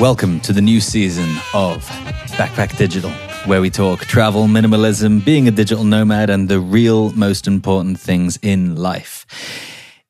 [0.00, 1.84] Welcome to the new season of
[2.38, 3.10] Backpack Digital,
[3.44, 8.38] where we talk travel, minimalism, being a digital nomad, and the real most important things
[8.40, 9.26] in life.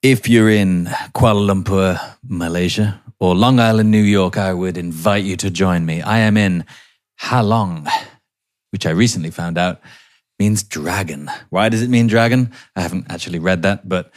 [0.01, 5.37] If you're in Kuala Lumpur, Malaysia, or Long Island, New York, I would invite you
[5.39, 6.03] to join me.
[6.03, 6.65] I am in
[7.23, 7.89] Halong,
[8.71, 9.81] which I recently found out
[10.39, 11.29] means dragon.
[11.49, 12.53] Why does it mean dragon?
[12.77, 14.13] I haven't actually read that, but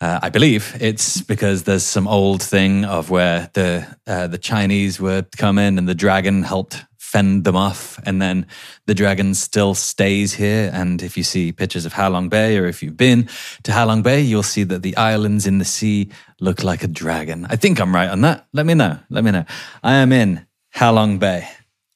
[0.00, 5.00] uh, I believe it's because there's some old thing of where the uh, the Chinese
[5.00, 8.46] would come in and the dragon helped fend them off, and then
[8.86, 10.70] the dragon still stays here.
[10.74, 13.28] And if you see pictures of Halong Bay, or if you've been
[13.62, 16.10] to Halong Bay, you'll see that the islands in the sea
[16.40, 17.46] look like a dragon.
[17.48, 18.46] I think I'm right on that.
[18.52, 18.98] Let me know.
[19.08, 19.46] Let me know.
[19.82, 21.48] I am in Halong Bay.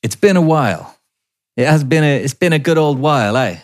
[0.02, 0.96] It's been a while.
[1.56, 2.16] It has been a.
[2.24, 3.58] It's been a good old while, eh?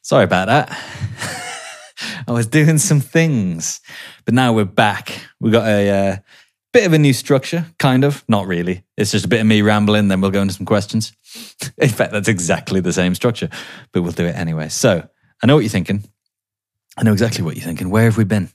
[0.00, 1.54] Sorry about that.
[2.26, 3.80] I was doing some things,
[4.24, 5.20] but now we're back.
[5.40, 6.16] We got a uh,
[6.72, 8.24] bit of a new structure, kind of.
[8.28, 8.84] Not really.
[8.96, 10.08] It's just a bit of me rambling.
[10.08, 11.12] Then we'll go into some questions.
[11.78, 13.48] In fact, that's exactly the same structure,
[13.92, 14.68] but we'll do it anyway.
[14.68, 15.08] So
[15.42, 16.04] I know what you're thinking.
[16.96, 17.90] I know exactly what you're thinking.
[17.90, 18.50] Where have we been?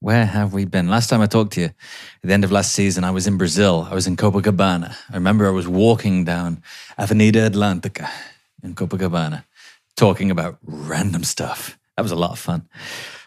[0.00, 0.88] Where have we been?
[0.88, 1.74] Last time I talked to you, at
[2.22, 3.88] the end of last season, I was in Brazil.
[3.90, 4.94] I was in Copacabana.
[5.10, 6.62] I remember I was walking down
[6.98, 8.08] Avenida Atlantica
[8.62, 9.44] in Copacabana,
[9.96, 11.78] talking about random stuff.
[11.96, 12.68] That was a lot of fun.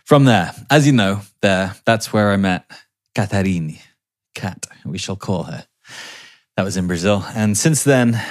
[0.05, 2.69] From there, as you know, there that's where I met
[3.15, 3.79] Catarini,
[4.35, 5.65] Cat, we shall call her.
[6.55, 8.21] That was in Brazil, and since then,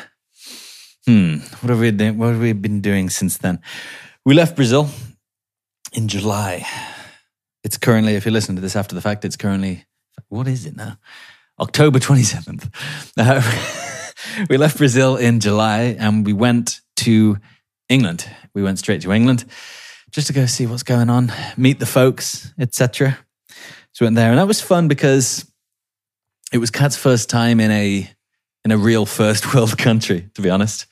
[1.07, 3.61] hmm, what have we what have we been doing since then?
[4.25, 4.91] We left Brazil
[5.93, 6.67] in July.
[7.65, 9.87] It's currently, if you listen to this after the fact, it's currently
[10.29, 10.99] what is it now?
[11.59, 12.69] October twenty seventh.
[13.17, 13.41] Uh,
[14.51, 17.39] we left Brazil in July, and we went to
[17.89, 18.29] England.
[18.55, 19.45] We went straight to England
[20.11, 23.19] just to go see what's going on, meet the folks, etc.
[23.93, 25.51] So we went there, and that was fun because
[26.53, 28.11] it was Kat's first time in a
[28.65, 30.87] in a real first world country, to be honest.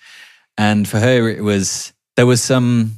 [0.59, 2.93] And for her, it was there was some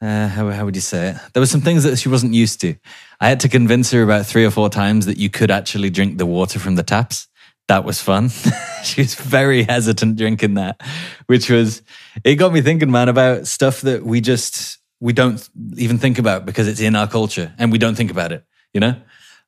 [0.00, 1.16] uh, how how would you say it?
[1.32, 2.74] There were some things that she wasn't used to.
[3.20, 6.18] I had to convince her about three or four times that you could actually drink
[6.18, 7.28] the water from the taps.
[7.68, 8.28] That was fun.
[8.84, 10.82] she was very hesitant drinking that,
[11.26, 11.82] which was
[12.24, 16.46] it got me thinking, man, about stuff that we just we don't even think about
[16.46, 18.94] because it's in our culture and we don't think about it, you know?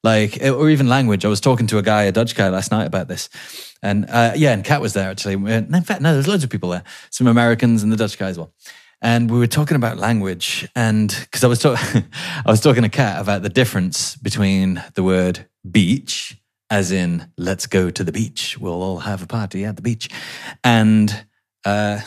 [0.02, 1.24] Like, or even language.
[1.24, 3.30] I was talking to a guy, a Dutch guy last night about this.
[3.80, 5.34] And uh, yeah, and Kat was there actually.
[5.34, 8.36] In fact, no, there's loads of people there, some Americans and the Dutch guy as
[8.36, 8.52] well.
[9.00, 12.04] And we were talking about language, and because I was talking,
[12.46, 16.36] I was talking to Kat about the difference between the word beach,
[16.70, 20.08] as in let's go to the beach, we'll all have a party at the beach,
[20.64, 21.26] and
[21.66, 22.00] uh,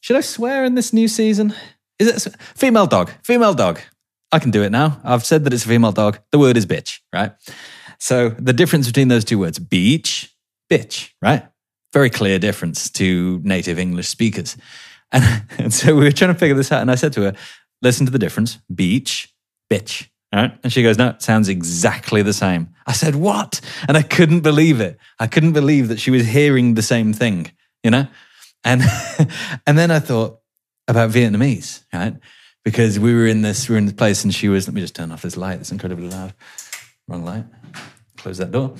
[0.00, 1.54] should I swear in this new season?
[1.98, 3.10] Is it female dog?
[3.22, 3.80] Female dog.
[4.32, 5.00] I can do it now.
[5.04, 6.18] I've said that it's a female dog.
[6.32, 7.32] The word is bitch, right?
[7.98, 10.34] So the difference between those two words, beach,
[10.70, 11.46] bitch, right?
[11.92, 14.56] Very clear difference to native English speakers.
[15.12, 16.82] And, and so we were trying to figure this out.
[16.82, 17.34] And I said to her,
[17.80, 19.32] listen to the difference beach,
[19.72, 20.08] bitch.
[20.34, 20.58] Right?
[20.64, 22.70] And she goes, no, it sounds exactly the same.
[22.88, 23.60] I said, what?
[23.86, 24.98] And I couldn't believe it.
[25.20, 27.52] I couldn't believe that she was hearing the same thing,
[27.84, 28.08] you know?
[28.64, 28.82] And,
[29.66, 30.40] and then I thought,
[30.88, 32.16] about Vietnamese, right?
[32.64, 34.66] Because we were in this, we were in this place, and she was.
[34.66, 35.60] Let me just turn off this light.
[35.60, 36.34] It's incredibly loud.
[37.08, 37.44] Wrong light.
[38.16, 38.74] Close that door.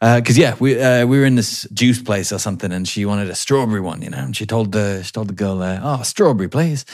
[0.00, 3.04] Because uh, yeah, we uh, we were in this juice place or something, and she
[3.04, 4.18] wanted a strawberry one, you know.
[4.18, 6.84] And she told the she told the girl, uh, "Oh, strawberry, please."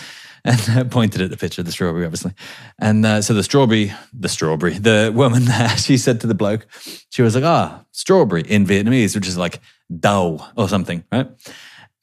[0.68, 2.32] and pointed at the picture of the strawberry, obviously.
[2.78, 6.66] And uh, so the strawberry, the strawberry, the woman there, she said to the bloke,
[7.10, 9.60] she was like, ah, strawberry in Vietnamese, which is like
[9.92, 11.28] dao or something, right?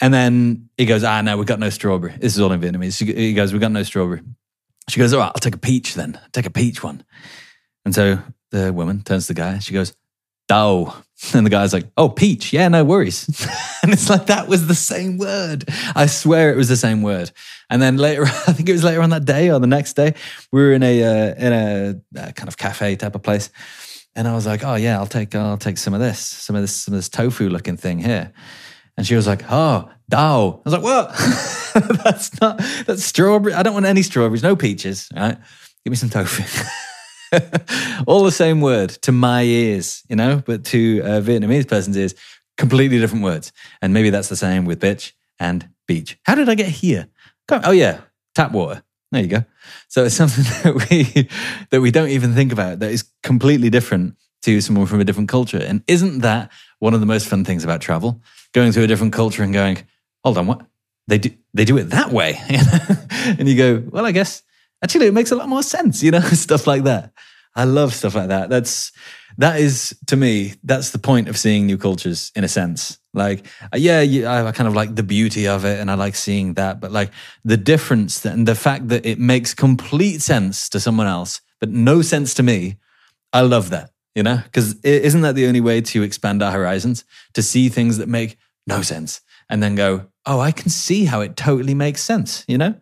[0.04, 2.14] And then he goes, ah, no, we got no strawberry.
[2.20, 3.02] This is all in Vietnamese.
[3.02, 4.22] He goes, we got no strawberry.
[4.90, 6.20] She goes, all right, I'll take a peach then.
[6.22, 7.06] I'll take a peach one.
[7.86, 8.20] And so
[8.52, 9.60] the woman turns to the guy.
[9.60, 9.96] She goes,
[10.50, 10.94] Dao.
[11.34, 12.52] And the guy's like, oh, peach.
[12.52, 13.30] Yeah, no worries.
[13.82, 15.64] and it's like, that was the same word.
[15.96, 17.32] I swear it was the same word.
[17.70, 20.16] And then later, I think it was later on that day or the next day,
[20.52, 23.52] we were in a, uh, in a, a kind of cafe type of place.
[24.18, 26.62] And I was like, oh yeah, I'll take, I'll take some of this, some of
[26.62, 28.34] this, some of this tofu looking thing here.
[28.98, 30.60] And she was like, oh, Dao.
[30.60, 31.10] I was like, what?
[32.04, 33.54] that's not, that's strawberry.
[33.54, 35.10] I don't want any strawberries, no peaches.
[35.16, 35.38] Right?
[35.84, 36.44] Give me some tofu.
[38.08, 42.14] All the same word to my ears, you know, but to a Vietnamese person's ears,
[42.58, 43.52] completely different words.
[43.82, 46.18] And maybe that's the same with bitch and beach.
[46.24, 47.08] How did I get here?
[47.50, 48.02] Oh, yeah,
[48.36, 48.84] tap water.
[49.12, 49.46] There you go.
[49.90, 51.30] So it's something that we
[51.70, 55.30] that we don't even think about that is completely different to someone from a different
[55.30, 55.62] culture.
[55.62, 58.22] And isn't that one of the most fun things about travel?
[58.54, 59.80] Going through a different culture and going,
[60.24, 60.66] hold on, what?
[61.08, 62.40] They do, they do it that way.
[63.38, 64.42] and you go, well, I guess
[64.84, 67.12] actually it makes a lot more sense, you know, stuff like that.
[67.56, 68.50] I love stuff like that.
[68.50, 68.92] That's
[69.38, 73.00] that is to me that's the point of seeing new cultures in a sense.
[73.14, 76.56] Like uh, yeah, I kind of like the beauty of it, and I like seeing
[76.56, 76.80] that.
[76.80, 77.12] But like
[77.46, 81.70] the difference that, and the fact that it makes complete sense to someone else, but
[81.70, 82.78] no sense to me.
[83.32, 83.92] I love that.
[84.16, 87.04] You know, because isn't that the only way to expand our horizons?
[87.34, 88.38] To see things that make
[88.68, 92.46] no sense, and then go, oh, I can see how it totally makes sense.
[92.48, 92.76] You know.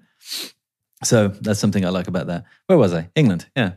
[1.03, 2.45] So that's something I like about that.
[2.67, 3.09] Where was I?
[3.15, 3.47] England.
[3.55, 3.71] Yeah.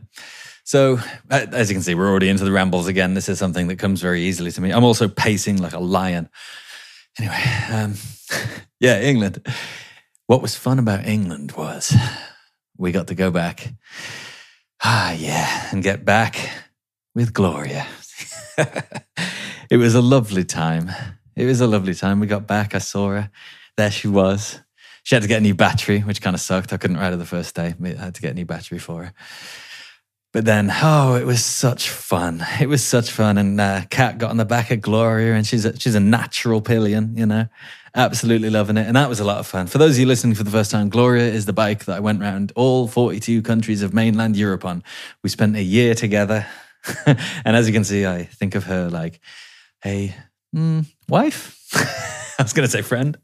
[0.63, 0.99] So,
[1.29, 3.13] as you can see, we're already into the rambles again.
[3.13, 4.71] This is something that comes very easily to me.
[4.71, 6.27] I'm also pacing like a lion.
[7.19, 7.93] Anyway, um,
[8.79, 9.45] yeah, England.
[10.25, 11.95] What was fun about England was
[12.77, 13.73] we got to go back.
[14.83, 16.49] Ah, yeah, and get back
[17.13, 17.85] with Gloria.
[19.69, 20.89] it was a lovely time.
[21.35, 22.19] It was a lovely time.
[22.19, 22.75] We got back.
[22.75, 23.29] I saw her.
[23.77, 24.59] There she was.
[25.03, 26.73] She had to get a new battery, which kind of sucked.
[26.73, 27.75] I couldn't ride her the first day.
[27.83, 29.13] I had to get a new battery for her.
[30.35, 32.45] But then, oh, it was such fun.
[32.59, 33.37] It was such fun.
[33.37, 36.59] And uh, Kat got on the back of Gloria, and she's a, she's a natural
[36.59, 37.47] pillion, you know,
[37.93, 38.87] absolutely loving it.
[38.87, 39.67] And that was a lot of fun.
[39.67, 41.99] For those of you listening for the first time, Gloria is the bike that I
[42.01, 44.83] went around all 42 countries of mainland Europe on.
[45.23, 46.45] We spent a year together.
[47.05, 49.21] and as you can see, I think of her like
[49.85, 50.13] a
[50.55, 51.67] mm, wife.
[52.39, 53.17] I was going to say friend.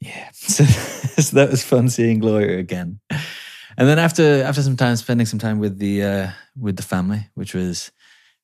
[0.00, 0.30] Yeah.
[0.44, 3.00] So, so that was fun seeing Gloria again.
[3.78, 7.28] And then after after some time spending some time with the uh, with the family,
[7.34, 7.90] which was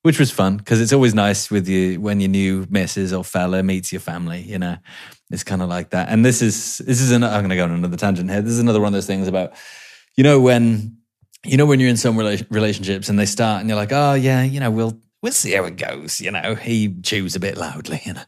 [0.02, 3.62] which was fun because it's always nice with you when your new missus or fella
[3.62, 4.40] meets your family.
[4.40, 4.76] You know,
[5.30, 6.08] it's kind of like that.
[6.08, 8.40] And this is this is an, I'm going to go on another tangent here.
[8.40, 9.52] This is another one of those things about
[10.16, 10.96] you know when
[11.44, 14.14] you know when you're in some rela- relationships and they start and you're like, oh
[14.14, 16.20] yeah, you know we'll we'll see how it goes.
[16.20, 18.00] You know, he chews a bit loudly.
[18.04, 18.22] You know,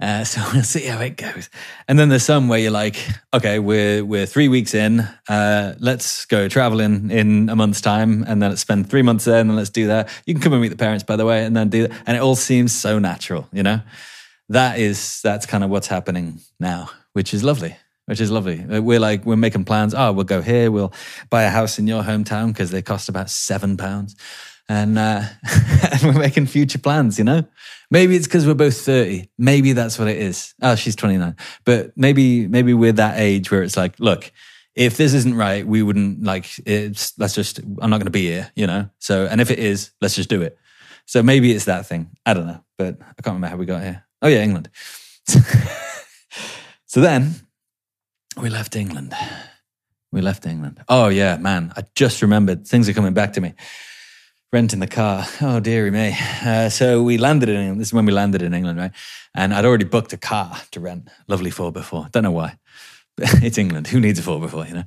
[0.00, 1.50] uh, so we'll see how it goes.
[1.88, 2.96] And then there's some where you're like,
[3.32, 5.00] okay, we're we're three weeks in.
[5.28, 9.40] Uh, let's go traveling in a month's time, and then let's spend three months there,
[9.40, 10.08] and then let's do that.
[10.26, 11.96] You can come and meet the parents, by the way, and then do that.
[12.06, 13.80] And it all seems so natural, you know.
[14.50, 17.76] That is that's kind of what's happening now, which is lovely.
[18.06, 18.62] Which is lovely.
[18.62, 19.94] Uh, we're like we're making plans.
[19.94, 20.70] Oh, we'll go here.
[20.70, 20.92] We'll
[21.30, 24.14] buy a house in your hometown because they cost about seven pounds
[24.68, 25.22] and, uh,
[25.92, 27.44] and we're making future plans, you know?
[27.90, 29.28] Maybe it's because we're both 30.
[29.38, 30.54] Maybe that's what it is.
[30.62, 31.36] Oh, she's 29.
[31.64, 34.32] But maybe, maybe we're that age where it's like, look,
[34.74, 38.26] if this isn't right, we wouldn't like it's, let's just, I'm not going to be
[38.26, 38.88] here, you know?
[38.98, 40.58] So, and if it is, let's just do it.
[41.06, 42.10] So maybe it's that thing.
[42.24, 44.04] I don't know, but I can't remember how we got here.
[44.22, 44.70] Oh, yeah, England.
[46.86, 47.34] so then
[48.40, 49.14] we left England.
[50.10, 50.82] We left England.
[50.88, 51.72] Oh, yeah, man.
[51.76, 53.52] I just remembered things are coming back to me
[54.54, 55.26] renting the car.
[55.40, 56.16] Oh, dearie me.
[56.44, 57.80] Uh, so we landed in England.
[57.80, 58.92] This is when we landed in England, right?
[59.34, 61.08] And I'd already booked a car to rent.
[61.26, 62.12] Lovely 4x4.
[62.12, 62.56] Don't know why.
[63.18, 63.88] It's England.
[63.88, 64.84] Who needs a 4x4, you know?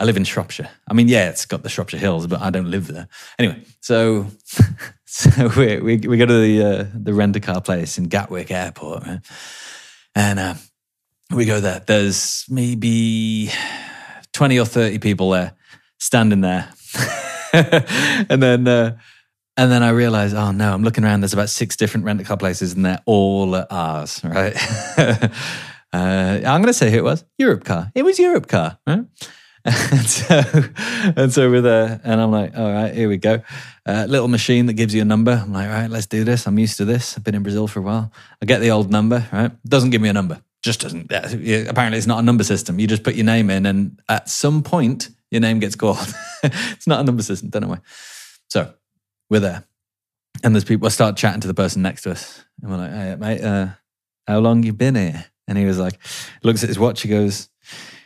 [0.00, 0.70] I live in Shropshire.
[0.88, 3.06] I mean, yeah, it's got the Shropshire Hills, but I don't live there.
[3.38, 4.28] Anyway, so
[5.04, 8.50] so we, we, we go to the, uh, the rent a car place in Gatwick
[8.50, 9.20] Airport, right?
[10.14, 10.54] And uh,
[11.30, 11.82] we go there.
[11.86, 13.50] There's maybe
[14.32, 15.52] 20 or 30 people there
[15.98, 16.72] standing there.
[18.28, 18.96] and then uh,
[19.56, 21.20] and then I realized, oh no, I'm looking around.
[21.20, 24.54] There's about six different rent a car places, and they're all ours, right?
[24.98, 25.28] uh,
[25.92, 27.24] I'm going to say who it was.
[27.38, 27.92] Europe Car.
[27.94, 29.04] It was Europcar, right?
[29.64, 30.42] And so,
[31.16, 33.42] and so we're there, and I'm like, all right, here we go.
[33.86, 35.40] Uh, little machine that gives you a number.
[35.40, 36.48] I'm like, all right, let's do this.
[36.48, 37.16] I'm used to this.
[37.16, 38.12] I've been in Brazil for a while.
[38.42, 39.52] I get the old number, right?
[39.64, 40.42] Doesn't give me a number.
[40.64, 41.12] Just doesn't.
[41.12, 42.80] Apparently, it's not a number system.
[42.80, 46.14] You just put your name in, and at some point, your name gets called.
[46.42, 47.80] it's not a number system, don't know why.
[48.50, 48.72] So
[49.30, 49.64] we're there.
[50.44, 52.44] And there's people, I start chatting to the person next to us.
[52.60, 53.68] And we're like, hey, mate, uh,
[54.26, 55.24] how long you been here?
[55.48, 55.98] And he was like,
[56.42, 57.48] looks at his watch, he goes,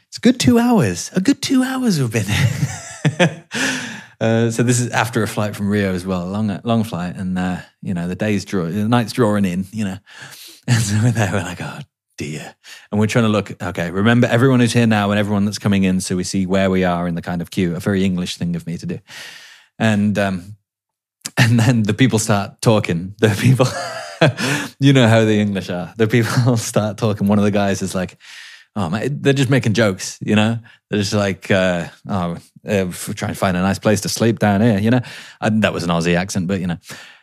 [0.08, 1.10] it's good two hours.
[1.14, 3.44] A good two hours we've been here.
[4.20, 7.16] uh, so this is after a flight from Rio as well, long, long flight.
[7.16, 9.98] And, uh, you know, the day's draw, the night's drawing in, you know.
[10.68, 11.78] And so we're there, we're like, oh,
[12.16, 12.54] dear.
[12.90, 15.84] And we're trying to look, okay, remember everyone who's here now and everyone that's coming
[15.84, 17.76] in so we see where we are in the kind of queue.
[17.76, 18.98] A very English thing of me to do.
[19.78, 20.56] And um,
[21.38, 23.14] and then the people start talking.
[23.18, 23.66] The people
[24.80, 25.92] you know how the English are.
[25.96, 27.26] The people start talking.
[27.26, 28.18] One of the guys is like,
[28.74, 30.58] oh man, they're just making jokes, you know?
[30.88, 34.60] They're just like, uh, oh, uh, trying to find a nice place to sleep down
[34.60, 35.00] here, you know?
[35.40, 36.78] And that was an Aussie accent, but you know.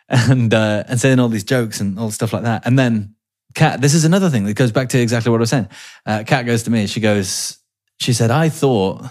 [0.09, 2.67] And uh, and saying all these jokes and all stuff like that.
[2.67, 3.15] And then
[3.53, 5.69] Kat, this is another thing that goes back to exactly what I was saying.
[6.05, 7.57] Uh, Kat goes to me, she goes,
[7.99, 9.03] she said, I thought,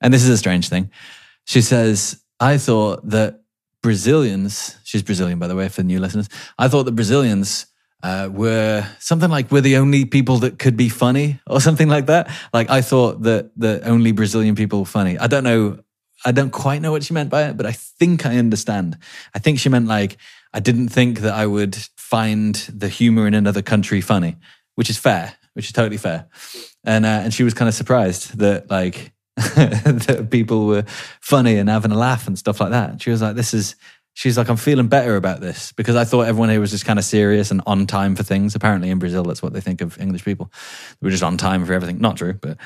[0.00, 0.90] and this is a strange thing.
[1.44, 3.40] She says, I thought that
[3.82, 6.28] Brazilians, she's Brazilian, by the way, for new listeners.
[6.58, 7.66] I thought that Brazilians
[8.02, 12.06] uh, were something like we're the only people that could be funny or something like
[12.06, 12.30] that.
[12.52, 15.18] Like I thought that the only Brazilian people funny.
[15.18, 15.78] I don't know
[16.24, 18.98] I don't quite know what she meant by it, but I think I understand.
[19.34, 20.16] I think she meant like
[20.52, 24.36] I didn't think that I would find the humor in another country funny,
[24.74, 26.26] which is fair, which is totally fair.
[26.84, 30.84] And uh, and she was kind of surprised that like that people were
[31.20, 33.02] funny and having a laugh and stuff like that.
[33.02, 33.76] She was like, "This is."
[34.14, 36.98] She's like, "I'm feeling better about this because I thought everyone here was just kind
[36.98, 38.56] of serious and on time for things.
[38.56, 40.50] Apparently, in Brazil, that's what they think of English people.
[41.00, 41.98] We're just on time for everything.
[41.98, 42.58] Not true, but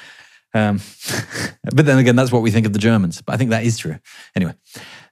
[0.55, 0.81] um,
[1.75, 3.21] but then again, that's what we think of the Germans.
[3.23, 3.99] But I think that is true.
[4.35, 4.55] Anyway,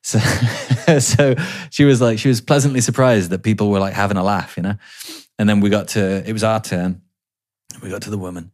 [0.03, 0.19] so
[0.99, 1.35] so
[1.71, 4.63] she was like, she was pleasantly surprised that people were like having a laugh, you
[4.63, 4.75] know.
[5.39, 7.03] And then we got to, it was our turn.
[7.83, 8.53] We got to the woman,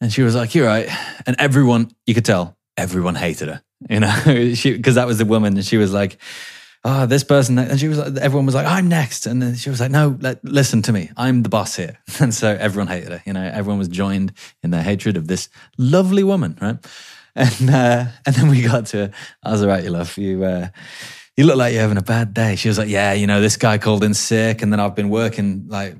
[0.00, 0.88] and she was like, "You're right."
[1.26, 5.56] And everyone, you could tell, everyone hated her, you know, because that was the woman,
[5.56, 6.18] and she was like
[6.84, 9.26] oh, this person, and she was like, everyone was like, I'm next.
[9.26, 11.10] And then she was like, no, let, listen to me.
[11.16, 11.98] I'm the boss here.
[12.20, 13.22] And so everyone hated her.
[13.26, 16.76] You know, everyone was joined in their hatred of this lovely woman, right?
[17.38, 19.12] And, uh, and then we got to,
[19.44, 20.68] I was all right, you love, you, uh,
[21.38, 22.56] you look like you're having a bad day.
[22.56, 25.08] She was like, yeah, you know, this guy called in sick, and then I've been
[25.08, 25.94] working like,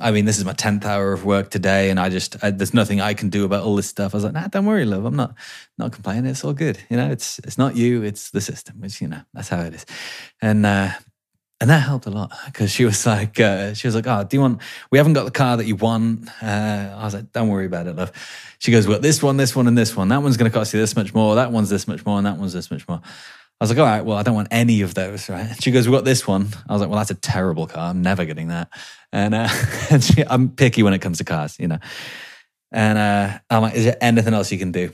[0.00, 2.72] I mean, this is my tenth hour of work today, and I just I, there's
[2.72, 4.14] nothing I can do about all this stuff.
[4.14, 5.34] I was like, nah, don't worry, love, I'm not
[5.76, 6.30] not complaining.
[6.30, 6.78] It's all good.
[6.88, 8.80] You know, it's it's not you, it's the system.
[8.80, 9.84] Which you know, that's how it is.
[10.40, 10.92] And uh,
[11.60, 14.36] and that helped a lot because she was like, uh, she was like, oh, do
[14.36, 14.60] you want?
[14.90, 16.28] We haven't got the car that you want.
[16.42, 18.12] Uh, I was like, don't worry about it, love.
[18.58, 20.08] She goes, well, this one, this one, and this one.
[20.08, 21.36] That one's going to cost you this much more.
[21.36, 23.00] That one's this much more, and that one's this much more.
[23.60, 25.60] I was like, all right, well, I don't want any of those, right?
[25.60, 26.46] She goes, we got this one.
[26.68, 27.90] I was like, well, that's a terrible car.
[27.90, 28.68] I'm never getting that.
[29.12, 29.48] And, uh,
[29.90, 31.78] and she, I'm picky when it comes to cars, you know.
[32.70, 34.92] And uh, I'm like, is there anything else you can do?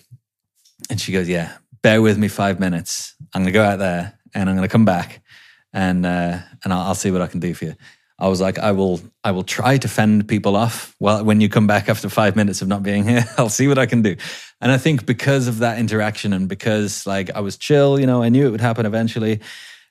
[0.89, 3.15] And she goes, yeah, bear with me five minutes.
[3.35, 5.21] I'm going to go out there and I'm going to come back
[5.75, 7.75] and uh, and I'll, I'll see what I can do for you.
[8.19, 10.95] I was like, I will, I will try to fend people off.
[11.01, 13.79] Well, when you come back after five minutes of not being here, I'll see what
[13.79, 14.17] I can do.
[14.61, 18.23] And I think because of that interaction and because like I was chill, you know,
[18.23, 19.41] I knew it would happen eventually.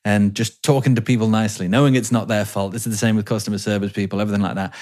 [0.06, 2.74] And just talking to people nicely, knowing it's not their fault.
[2.74, 4.74] This is the same with customer service people, everything like that.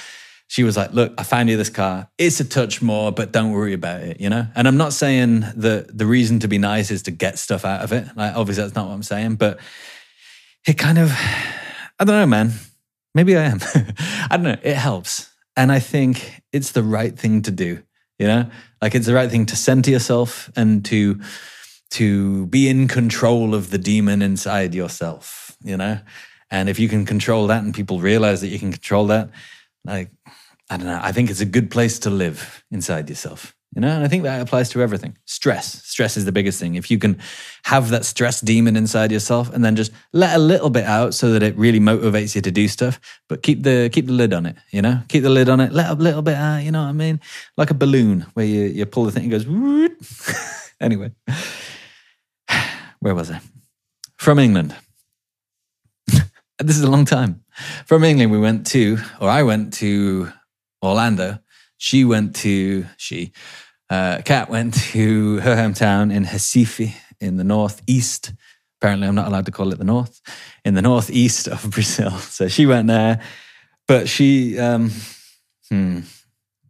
[0.48, 2.10] She was like, Look, I found you this car.
[2.18, 4.48] It's a touch more, but don't worry about it, you know?
[4.56, 7.84] And I'm not saying that the reason to be nice is to get stuff out
[7.84, 8.06] of it.
[8.16, 9.60] Like, obviously, that's not what I'm saying, but
[10.68, 12.52] it kind of, I don't know, man
[13.14, 13.60] Maybe I am.
[14.30, 14.58] I don't know.
[14.62, 15.30] It helps.
[15.58, 17.84] And I think it's the right thing to do,
[18.18, 18.50] you know?
[18.82, 21.20] Like it's the right thing to center yourself and to
[21.92, 26.00] to be in control of the demon inside yourself, you know?
[26.50, 29.30] And if you can control that and people realize that you can control that,
[29.84, 30.10] like
[30.70, 33.54] I don't know, I think it's a good place to live inside yourself.
[33.74, 35.18] You know, and I think that applies to everything.
[35.26, 35.82] Stress.
[35.86, 36.76] Stress is the biggest thing.
[36.76, 37.20] If you can
[37.64, 41.32] have that stress demon inside yourself and then just let a little bit out so
[41.32, 43.00] that it really motivates you to do stuff,
[43.30, 45.02] but keep the keep the lid on it, you know?
[45.08, 47.22] Keep the lid on it, let a little bit out, you know what I mean?
[47.56, 51.14] Like a balloon where you, you pull the thing and it goes anyway.
[53.00, 53.40] Where was I?
[54.18, 54.76] From England.
[56.08, 57.44] this is a long time.
[57.86, 60.32] From England, we went to, or I went to
[60.84, 61.40] Orlando
[61.82, 63.32] she went to, she,
[63.90, 68.34] uh, Kat went to her hometown in Recife in the northeast.
[68.80, 70.22] Apparently, I'm not allowed to call it the north,
[70.64, 72.12] in the northeast of Brazil.
[72.12, 73.24] So she went there,
[73.88, 74.92] but she, um,
[75.70, 76.02] hmm,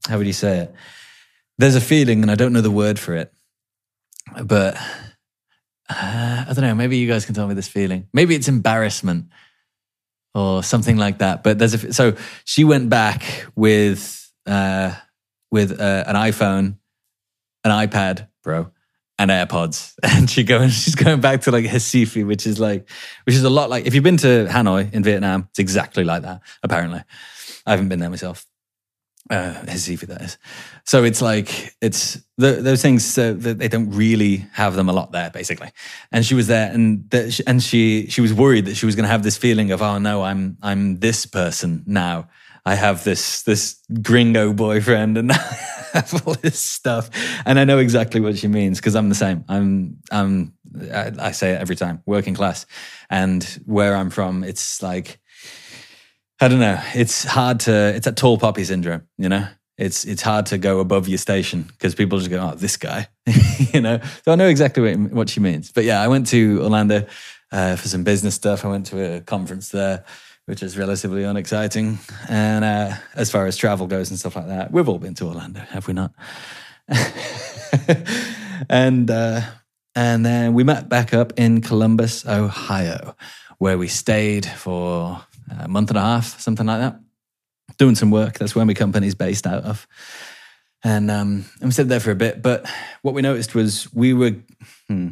[0.08, 0.75] how would you say it?
[1.58, 3.34] There's a feeling, and I don't know the word for it,
[4.46, 4.77] but
[5.89, 6.74] uh, I don't know.
[6.74, 8.08] Maybe you guys can tell me this feeling.
[8.13, 9.25] Maybe it's embarrassment
[10.34, 11.44] or something like that.
[11.44, 12.15] But there's a so
[12.46, 14.21] she went back with
[14.51, 14.96] uh,
[15.50, 16.77] with uh, an iPhone,
[17.63, 18.72] an iPad Pro,
[19.17, 22.89] and AirPods, and she going she's going back to like Recife, which is like
[23.25, 26.24] which is a lot like if you've been to Hanoi in Vietnam, it's exactly like
[26.24, 26.41] that.
[26.63, 27.01] Apparently,
[27.65, 28.46] I haven't been there myself.
[29.29, 30.38] Uh, Recife, that is.
[30.84, 34.93] So it's like it's the, those things uh, that they don't really have them a
[34.93, 35.70] lot there, basically.
[36.12, 39.05] And she was there, and the, and she she was worried that she was going
[39.05, 42.27] to have this feeling of oh no, I'm I'm this person now
[42.65, 45.58] I have this this gringo boyfriend and I
[45.94, 47.10] have all this stuff,
[47.46, 49.44] and I know exactly what she means because I'm the same.
[49.50, 50.53] I'm I'm
[50.94, 52.65] I, I say it every time, working class,
[53.10, 55.20] and where I'm from, it's like
[56.39, 56.82] I don't know.
[56.96, 57.94] It's hard to.
[57.96, 59.48] It's a tall poppy syndrome, you know.
[59.77, 63.08] It's it's hard to go above your station because people just go, "Oh, this guy,"
[63.74, 64.00] you know.
[64.24, 65.72] So I know exactly what, what she means.
[65.72, 67.08] But yeah, I went to Orlando
[67.51, 68.65] uh, for some business stuff.
[68.65, 70.06] I went to a conference there
[70.51, 71.98] which is relatively unexciting.
[72.27, 75.27] And uh, as far as travel goes and stuff like that, we've all been to
[75.27, 76.12] Orlando, have we not?
[78.70, 79.41] and uh,
[79.96, 83.15] and then we met back up in Columbus, Ohio,
[83.60, 85.22] where we stayed for
[85.58, 87.00] a month and a half, something like that,
[87.77, 88.38] doing some work.
[88.38, 89.88] That's where my company's based out of.
[90.84, 92.41] And um, and we stayed there for a bit.
[92.41, 92.70] But
[93.03, 94.36] what we noticed was we were.
[94.89, 95.12] Hmm,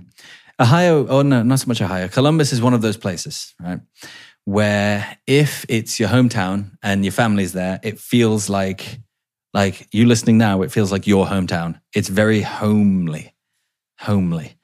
[0.60, 2.10] Ohio, oh no, not so much Ohio.
[2.10, 3.80] Columbus is one of those places, right?
[4.50, 9.00] Where if it's your hometown and your family's there, it feels like,
[9.54, 11.80] like you listening now, it feels like your hometown.
[11.94, 13.36] It's very homely,
[14.00, 14.58] homely.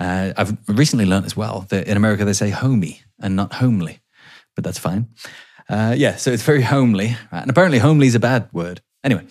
[0.00, 4.00] Uh, I've recently learned as well that in America they say homey and not homely,
[4.56, 5.06] but that's fine.
[5.68, 7.42] Uh, yeah, so it's very homely, right?
[7.42, 8.80] and apparently homely is a bad word.
[9.04, 9.24] Anyway,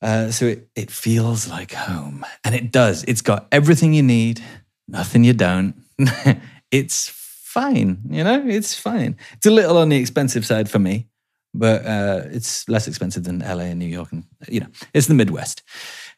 [0.00, 3.04] uh, so it, it feels like home, and it does.
[3.04, 4.42] It's got everything you need,
[4.88, 5.74] nothing you don't.
[6.70, 7.19] it's
[7.50, 9.16] fine, you know, it's fine.
[9.32, 11.08] It's a little on the expensive side for me,
[11.52, 15.14] but uh, it's less expensive than LA and New York, and you know, it's the
[15.14, 15.62] Midwest,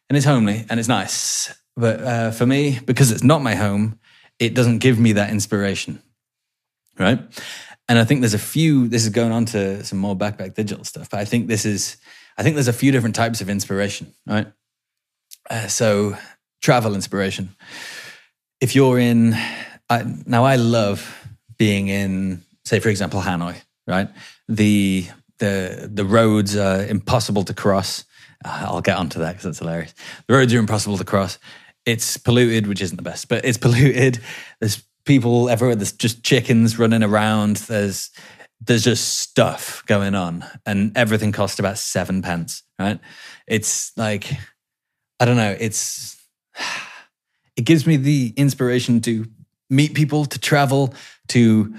[0.09, 1.55] and it's homely and it's nice.
[1.75, 3.99] But uh, for me, because it's not my home,
[4.39, 6.03] it doesn't give me that inspiration,
[6.99, 7.19] right?
[7.89, 8.89] And I think there's a few.
[8.89, 11.97] This is going on to some more backpack digital stuff, but I think this is.
[12.37, 14.47] I think there's a few different types of inspiration, right?
[15.51, 16.17] Uh, so
[16.63, 17.55] travel inspiration.
[18.61, 19.35] If you're in,
[19.91, 21.22] I, now I love
[21.59, 23.57] being in, say, for example, Hanoi,
[23.87, 24.09] right?
[24.49, 25.07] The
[25.39, 28.05] the the roads are impossible to cross.
[28.45, 29.95] Uh, I'll get onto that because that's hilarious.
[30.27, 31.39] The roads are impossible to cross.
[31.85, 34.21] It's polluted, which isn't the best, but it's polluted.
[34.61, 35.77] There's people everywhere.
[35.77, 37.57] There's just chickens running around.
[37.57, 38.11] There's
[38.65, 42.63] there's just stuff going on, and everything costs about seven pence.
[42.79, 43.01] Right?
[43.47, 44.33] It's like
[45.19, 45.57] I don't know.
[45.59, 46.17] It's
[47.57, 49.27] it gives me the inspiration to
[49.73, 50.95] meet people, to travel,
[51.29, 51.75] to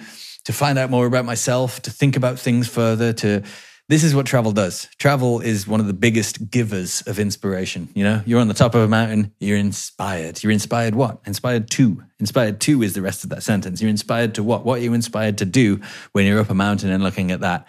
[0.45, 3.43] to find out more about myself, to think about things further, to
[3.89, 4.87] this is what travel does.
[4.97, 7.89] Travel is one of the biggest givers of inspiration.
[7.93, 10.41] You know, you're on the top of a mountain, you're inspired.
[10.41, 11.19] You're inspired what?
[11.25, 12.01] Inspired to.
[12.19, 13.81] Inspired to is the rest of that sentence.
[13.81, 14.65] You're inspired to what?
[14.65, 15.81] What are you inspired to do
[16.13, 17.67] when you're up a mountain and looking at that?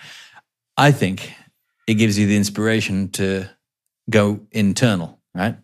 [0.76, 1.32] I think
[1.86, 3.48] it gives you the inspiration to
[4.08, 5.56] go internal, right?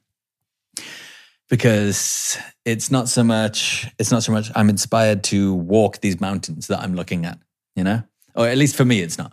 [1.50, 6.68] Because it's not so much, it's not so much I'm inspired to walk these mountains
[6.68, 7.38] that I'm looking at,
[7.76, 8.02] you know?
[8.34, 9.32] Or at least for me, it's not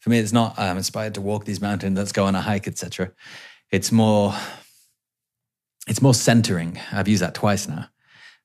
[0.00, 2.68] for me, it's not I'm inspired to walk these mountains, let's go on a hike,
[2.68, 3.10] etc.
[3.72, 4.34] It's more
[5.88, 6.78] it's more centering.
[6.92, 7.88] I've used that twice now,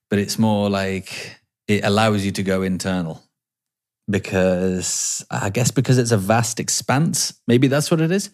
[0.10, 3.24] but it's more like it allows you to go internal
[4.10, 7.34] because I guess because it's a vast expanse.
[7.48, 8.30] Maybe that's what it is.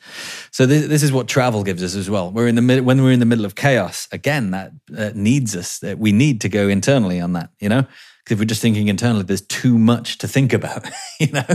[0.52, 2.32] So this, this is what travel gives us as well.
[2.32, 4.08] We're in the mid, when we're in the middle of chaos.
[4.12, 5.80] Again, that needs us.
[5.80, 7.52] That we need to go internally on that.
[7.60, 10.86] You know, because if we're just thinking internally, there's too much to think about.
[11.20, 11.46] You know,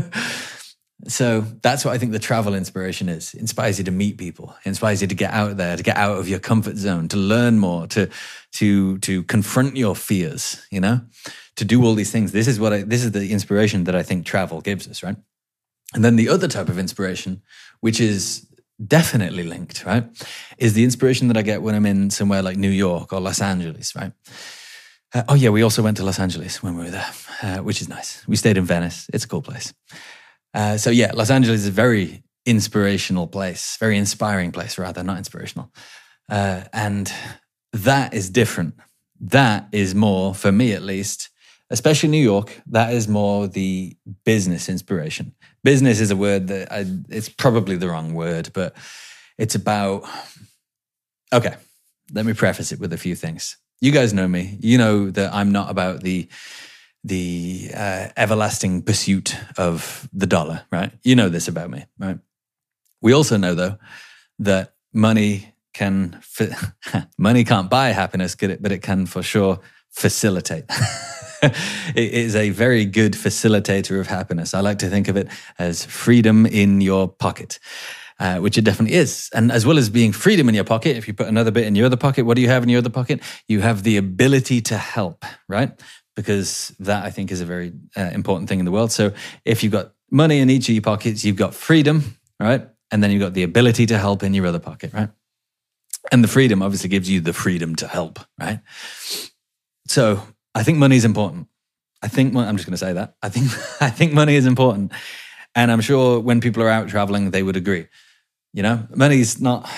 [1.08, 3.34] so that's what I think the travel inspiration is.
[3.34, 5.96] It inspires you to meet people, it inspires you to get out there, to get
[5.96, 8.08] out of your comfort zone, to learn more, to
[8.52, 11.00] to to confront your fears, you know,
[11.56, 12.32] to do all these things.
[12.32, 15.16] This is what I, this is the inspiration that I think travel gives us, right?
[15.94, 17.42] And then the other type of inspiration,
[17.80, 18.46] which is
[18.84, 20.04] definitely linked, right,
[20.58, 23.40] is the inspiration that I get when I'm in somewhere like New York or Los
[23.40, 24.12] Angeles, right?
[25.14, 27.10] Uh, oh yeah, we also went to Los Angeles when we were there,
[27.42, 28.26] uh, which is nice.
[28.26, 29.08] We stayed in Venice.
[29.12, 29.74] It's a cool place.
[30.54, 35.18] Uh, so yeah, Los Angeles is a very inspirational place, very inspiring place, rather not
[35.18, 35.70] inspirational,
[36.30, 37.12] uh, and
[37.72, 38.74] that is different.
[39.20, 41.30] That is more for me, at least,
[41.72, 42.60] especially New York.
[42.66, 45.34] That is more the business inspiration.
[45.64, 48.76] Business is a word that I, it's probably the wrong word, but
[49.38, 50.04] it's about.
[51.32, 51.56] Okay,
[52.12, 53.56] let me preface it with a few things.
[53.80, 54.58] You guys know me.
[54.60, 56.28] You know that I'm not about the
[57.04, 60.92] the uh, everlasting pursuit of the dollar, right?
[61.02, 62.18] You know this about me, right?
[63.00, 63.78] We also know though
[64.38, 66.54] that money can fi-
[67.18, 69.58] money can't buy happiness, get it, but it can for sure
[69.90, 70.64] facilitate.
[71.94, 74.54] it is a very good facilitator of happiness.
[74.54, 75.28] I like to think of it
[75.58, 77.58] as freedom in your pocket.
[78.20, 79.28] Uh, which it definitely is.
[79.34, 81.74] And as well as being freedom in your pocket, if you put another bit in
[81.74, 83.20] your other pocket, what do you have in your other pocket?
[83.48, 85.72] You have the ability to help, right?
[86.14, 88.92] because that I think is a very uh, important thing in the world.
[88.92, 89.12] So
[89.44, 92.68] if you've got money in each of your pockets, you've got freedom, right?
[92.90, 95.08] And then you've got the ability to help in your other pocket, right?
[96.10, 98.60] And the freedom obviously gives you the freedom to help, right?
[99.86, 100.22] So
[100.54, 101.48] I think money is important.
[102.02, 103.14] I think I'm just going to say that.
[103.22, 103.46] I think
[103.80, 104.92] I think money is important,
[105.54, 107.86] and I'm sure when people are out traveling, they would agree.
[108.52, 109.68] You know, money is not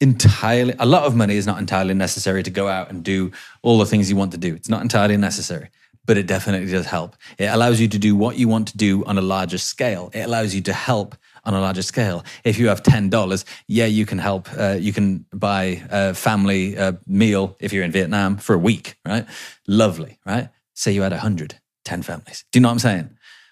[0.00, 3.30] entirely a lot of money is not entirely necessary to go out and do
[3.62, 5.68] all the things you want to do it's not entirely necessary
[6.06, 9.04] but it definitely does help it allows you to do what you want to do
[9.04, 12.68] on a larger scale it allows you to help on a larger scale if you
[12.68, 17.72] have $10 yeah you can help uh, you can buy a family uh, meal if
[17.72, 19.26] you're in vietnam for a week right
[19.66, 23.10] lovely right say you had 100 10 families do you know what i'm saying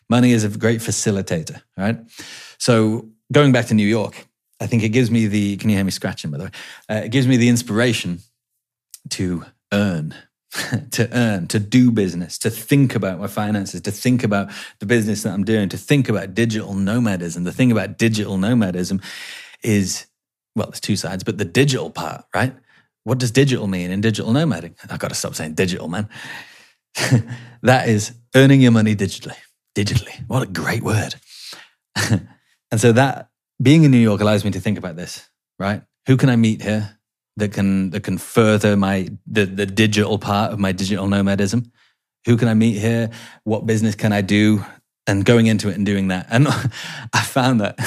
[0.08, 1.98] money is a great facilitator right
[2.58, 4.28] so going back to new york
[4.60, 5.56] I think it gives me the.
[5.56, 6.30] Can you hear me scratching?
[6.30, 6.50] By the way,
[6.90, 8.20] uh, it gives me the inspiration
[9.10, 10.14] to earn.
[10.90, 15.22] to earn, to do business, to think about my finances, to think about the business
[15.22, 17.44] that I'm doing, to think about digital nomadism.
[17.44, 19.00] The thing about digital nomadism
[19.62, 20.06] is,
[20.56, 22.54] well, there's two sides, but the digital part, right?
[23.04, 24.74] What does digital mean in digital nomading?
[24.90, 26.08] I've got to stop saying digital, man.
[27.62, 29.36] that is earning your money digitally.
[29.74, 30.26] Digitally.
[30.28, 31.14] What a great word.
[32.10, 33.28] and so that
[33.60, 35.82] being in New York allows me to think about this, right?
[36.06, 36.97] Who can I meet here?
[37.38, 41.72] That can that can further my the the digital part of my digital nomadism.
[42.26, 43.10] Who can I meet here?
[43.44, 44.64] What business can I do?
[45.06, 46.26] And going into it and doing that.
[46.30, 46.46] And
[47.14, 47.78] I found that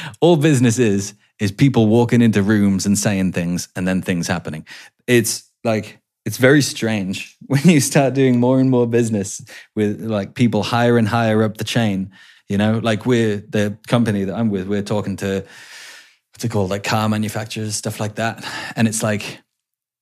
[0.20, 4.66] all business is is people walking into rooms and saying things and then things happening.
[5.06, 9.40] It's like it's very strange when you start doing more and more business
[9.74, 12.10] with like people higher and higher up the chain.
[12.48, 15.44] You know, like we're the company that I'm with, we're talking to
[16.38, 18.46] what's it called, like car manufacturers, stuff like that.
[18.76, 19.40] And it's like,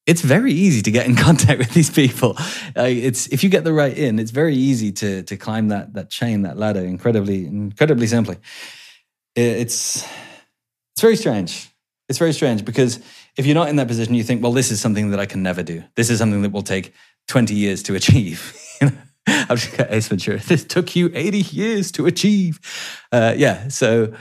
[0.05, 2.37] it's very easy to get in contact with these people.
[2.77, 5.94] Uh, it's if you get the right in, it's very easy to to climb that
[5.94, 8.37] that chain, that ladder, incredibly incredibly simply.
[9.35, 10.05] It's
[10.92, 11.70] it's very strange.
[12.11, 13.01] It's very strange because
[13.38, 15.42] if you're not in that position, you think, well, this is something that I can
[15.42, 15.85] never do.
[15.94, 16.92] This is something that will take
[17.29, 18.55] 20 years to achieve.
[19.27, 20.38] I've just got Ace Ventura.
[20.38, 22.61] This took you 80 years to achieve.
[23.11, 24.12] Uh, yeah, so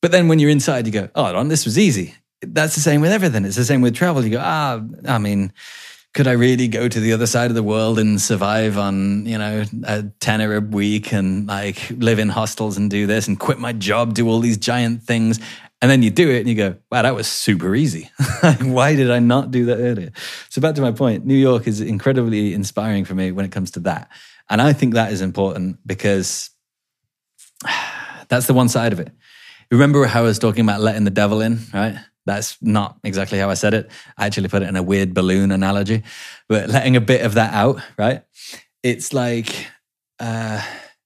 [0.00, 2.14] but then when you're inside, you go, oh, on, this was easy.
[2.42, 3.44] That's the same with everything.
[3.44, 4.24] It's the same with travel.
[4.24, 5.52] You go, ah, I mean,
[6.14, 9.38] could I really go to the other side of the world and survive on, you
[9.38, 13.58] know, a tenner a week and like live in hostels and do this and quit
[13.58, 15.38] my job, do all these giant things?
[15.82, 18.10] And then you do it and you go, wow, that was super easy.
[18.60, 20.10] Why did I not do that earlier?
[20.48, 23.70] So back to my point, New York is incredibly inspiring for me when it comes
[23.72, 24.10] to that.
[24.50, 26.50] And I think that is important because
[28.28, 29.12] that's the one side of it.
[29.70, 31.96] Remember how I was talking about letting the devil in, right?
[32.26, 33.90] That's not exactly how I said it.
[34.18, 36.02] I actually put it in a weird balloon analogy,
[36.48, 38.22] but letting a bit of that out, right?
[38.82, 39.68] It's like
[40.18, 40.60] uh,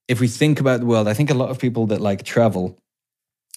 [0.09, 2.79] if we think about the world, I think a lot of people that like travel,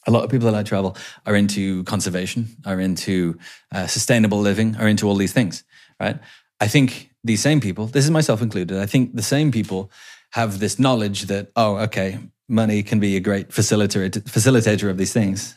[0.06, 3.38] a lot of people that like travel are into conservation, are into
[3.74, 5.64] uh, sustainable living, are into all these things,
[6.00, 6.20] right?
[6.60, 9.90] I think these same people, this is myself included, I think the same people
[10.32, 15.14] have this knowledge that, oh, okay, money can be a great facilitator facilitator of these
[15.14, 15.56] things.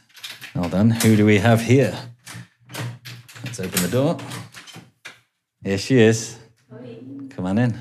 [0.55, 0.91] Well done.
[0.91, 1.97] Who do we have here?
[3.45, 4.19] Let's open the door.
[5.63, 6.39] Here she is.
[6.73, 6.99] Hi.
[7.31, 7.79] Come on in.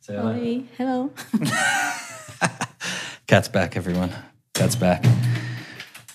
[0.00, 0.64] Say hello.
[0.78, 1.10] Hello.
[3.26, 4.12] Cat's back, everyone.
[4.54, 5.04] Cat's back.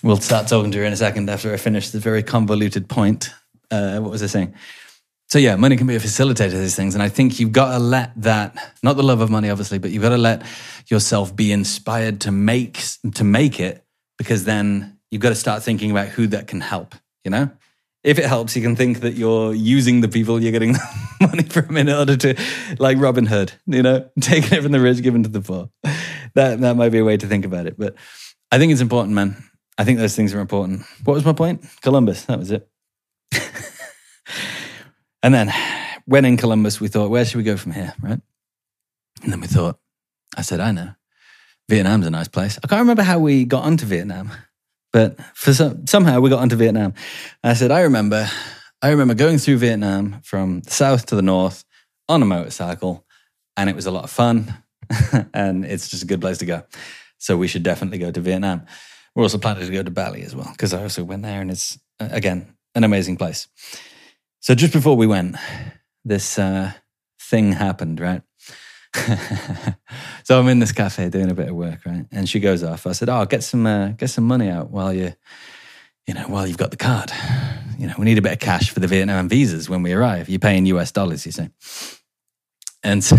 [0.02, 3.30] We'll start talking to her in a second after I finish the very convoluted point.
[3.70, 4.54] Uh, what was I saying?
[5.28, 7.72] So yeah, money can be a facilitator of these things, and I think you've got
[7.72, 10.42] to let that, not the love of money, obviously, but you've got to let
[10.86, 12.82] yourself be inspired to make
[13.14, 13.84] to make it,
[14.16, 16.94] because then you've got to start thinking about who that can help.
[17.24, 17.50] You know,
[18.02, 20.76] if it helps, you can think that you're using the people you're getting
[21.20, 22.34] money from in order to,
[22.78, 25.68] like Robin Hood, you know, taking it from the rich, giving to the poor.
[26.36, 27.96] That that might be a way to think about it, but
[28.50, 29.36] I think it's important, man.
[29.76, 30.86] I think those things are important.
[31.04, 31.66] What was my point?
[31.82, 32.24] Columbus.
[32.24, 32.66] That was it.
[35.22, 35.52] And then
[36.06, 38.20] when in Columbus, we thought, where should we go from here, right?
[39.22, 39.78] And then we thought,
[40.36, 40.94] I said, I know.
[41.68, 42.58] Vietnam's a nice place.
[42.62, 44.30] I can't remember how we got onto Vietnam,
[44.92, 46.94] but for some, somehow we got onto Vietnam.
[47.42, 48.28] And I said, I remember,
[48.80, 51.64] I remember going through Vietnam from the south to the north
[52.08, 53.04] on a motorcycle,
[53.56, 54.54] and it was a lot of fun,
[55.34, 56.62] and it's just a good place to go.
[57.18, 58.64] So we should definitely go to Vietnam.
[59.14, 61.50] We're also planning to go to Bali as well because I also went there, and
[61.50, 63.48] it's again an amazing place.
[64.48, 65.36] So just before we went,
[66.06, 66.72] this uh,
[67.20, 68.22] thing happened, right?
[70.24, 72.06] so I'm in this cafe doing a bit of work, right?
[72.10, 72.86] And she goes off.
[72.86, 75.12] I said, "Oh, get some uh, get some money out while you,
[76.06, 77.12] you know, while you've got the card.
[77.78, 80.30] You know, we need a bit of cash for the Vietnam visas when we arrive.
[80.30, 81.50] You're paying US dollars, you see."
[82.82, 83.18] And so,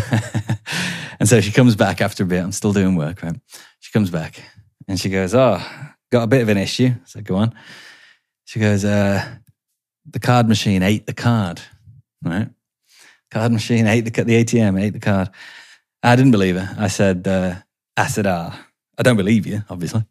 [1.20, 2.44] and so she comes back after a bit.
[2.44, 3.40] I'm still doing work, right?
[3.82, 4.42] She comes back
[4.88, 5.64] and she goes, "Oh,
[6.12, 7.54] got a bit of an issue." Said, "Go on."
[8.50, 9.24] She goes, uh,
[10.12, 11.62] the card machine ate the card,
[12.24, 12.50] right?
[13.32, 15.30] Card machine ate the, the ATM, ate the card.
[16.02, 16.76] I didn't believe her.
[16.78, 17.56] I said, uh,
[17.96, 18.60] I said, ah,
[18.98, 20.04] I don't believe you, obviously.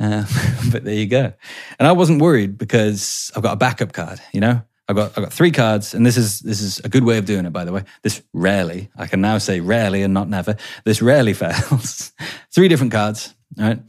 [0.00, 0.24] Uh,
[0.72, 1.32] but there you go.
[1.78, 4.62] And I wasn't worried because I've got a backup card, you know?
[4.88, 7.24] I've got, I've got three cards, and this is this is a good way of
[7.24, 7.84] doing it, by the way.
[8.02, 10.56] This rarely, I can now say rarely and not never.
[10.84, 12.12] This rarely fails.
[12.52, 13.80] three different cards, right?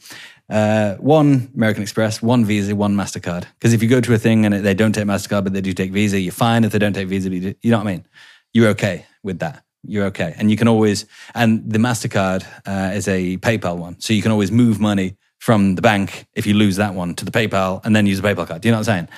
[0.53, 3.45] Uh, one American Express, one Visa, one Mastercard.
[3.55, 5.73] Because if you go to a thing and they don't take Mastercard but they do
[5.73, 6.63] take Visa, you're fine.
[6.63, 8.05] If they don't take Visa, you, know what I mean.
[8.53, 9.63] You're okay with that.
[9.85, 11.07] You're okay, and you can always.
[11.33, 15.73] And the Mastercard uh, is a PayPal one, so you can always move money from
[15.73, 18.47] the bank if you lose that one to the PayPal and then use the PayPal
[18.47, 18.61] card.
[18.61, 19.09] Do you know what I'm saying?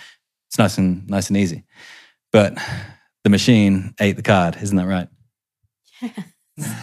[0.47, 1.65] It's nice and nice and easy.
[2.31, 2.57] But
[3.25, 5.09] the machine ate the card, isn't that right?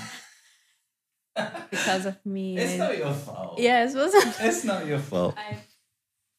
[1.71, 2.57] because of me.
[2.59, 3.59] It's I- not your fault.
[3.59, 5.35] Yes, was It's not your fault.
[5.39, 5.57] I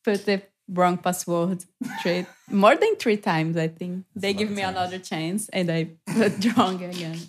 [0.03, 1.63] put the wrong password
[2.01, 3.57] three more than three times.
[3.57, 4.77] I think they give me times.
[4.77, 7.19] another chance, and I put wrong again.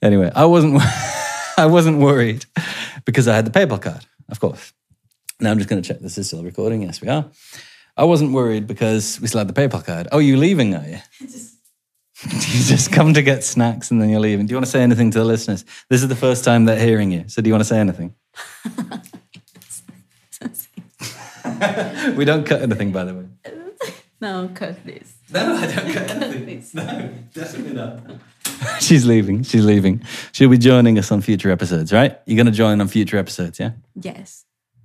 [0.00, 0.80] Anyway, I wasn't
[1.58, 2.44] I wasn't worried
[3.04, 4.72] because I had the PayPal card, of course.
[5.40, 6.82] Now I'm just going to check this is still recording.
[6.82, 7.24] Yes, we are.
[7.96, 10.08] I wasn't worried because we still had the PayPal card.
[10.12, 10.98] Oh, you leaving, are you?
[12.30, 14.46] you just come to get snacks and then you're leaving.
[14.46, 15.64] Do you want to say anything to the listeners?
[15.88, 17.24] This is the first time they're hearing you.
[17.26, 18.14] So do you want to say anything?
[22.16, 23.24] we don't cut anything, by the way.
[24.20, 25.14] no, cut this.
[25.32, 26.46] No, I don't cut anything.
[26.46, 26.74] This.
[26.74, 28.00] No, definitely not.
[28.80, 29.42] She's leaving.
[29.42, 30.04] She's leaving.
[30.30, 32.20] She'll be joining us on future episodes, right?
[32.26, 33.72] You're going to join on future episodes, yeah?
[34.00, 34.44] Yes.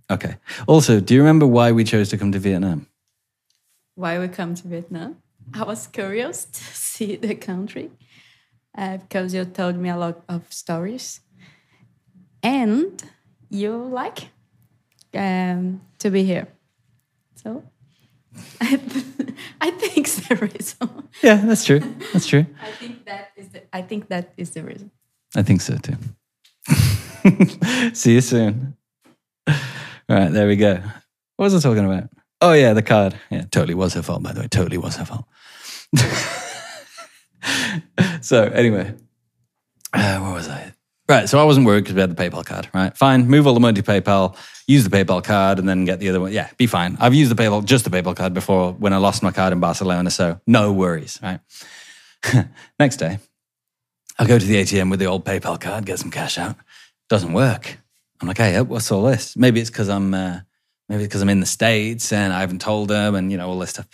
[0.09, 0.37] Okay.
[0.67, 2.87] Also, do you remember why we chose to come to Vietnam?
[3.93, 5.17] Why we come to Vietnam?
[5.53, 7.91] I was curious to see the country
[8.77, 11.21] uh, because you told me a lot of stories,
[12.43, 13.01] and
[13.49, 14.29] you like
[15.13, 16.47] um, to be here.
[17.35, 17.63] So
[18.61, 18.79] I,
[19.61, 21.07] I think the reason.
[21.23, 21.79] Yeah, that's true.
[22.13, 22.45] That's true.
[22.61, 23.63] I think that is the.
[23.73, 24.91] I think that is the reason.
[25.35, 25.95] I think so too.
[27.93, 28.75] See you soon.
[29.47, 29.55] All
[30.09, 30.81] right, there we go.
[31.35, 32.09] What was I talking about?
[32.41, 33.19] Oh yeah, the card.
[33.29, 34.47] Yeah, totally was her fault, by the way.
[34.47, 35.25] Totally was her fault.
[38.21, 38.93] so anyway,
[39.93, 40.73] uh, where was I?
[41.09, 42.67] Right, so I wasn't worried because we had the PayPal card.
[42.73, 43.27] Right, fine.
[43.27, 44.35] Move all the money to PayPal.
[44.67, 46.33] Use the PayPal card, and then get the other one.
[46.33, 46.97] Yeah, be fine.
[46.99, 49.61] I've used the PayPal, just the PayPal card before when I lost my card in
[49.61, 51.17] Barcelona, so no worries.
[51.23, 51.39] Right.
[52.79, 53.19] Next day,
[54.19, 56.57] I go to the ATM with the old PayPal card, get some cash out.
[57.07, 57.77] Doesn't work.
[58.19, 59.37] I'm like, hey, what's all this?
[59.37, 60.41] Maybe it's because I'm, uh,
[60.89, 63.59] maybe because I'm in the states and I haven't told them, and you know all
[63.59, 63.87] this stuff.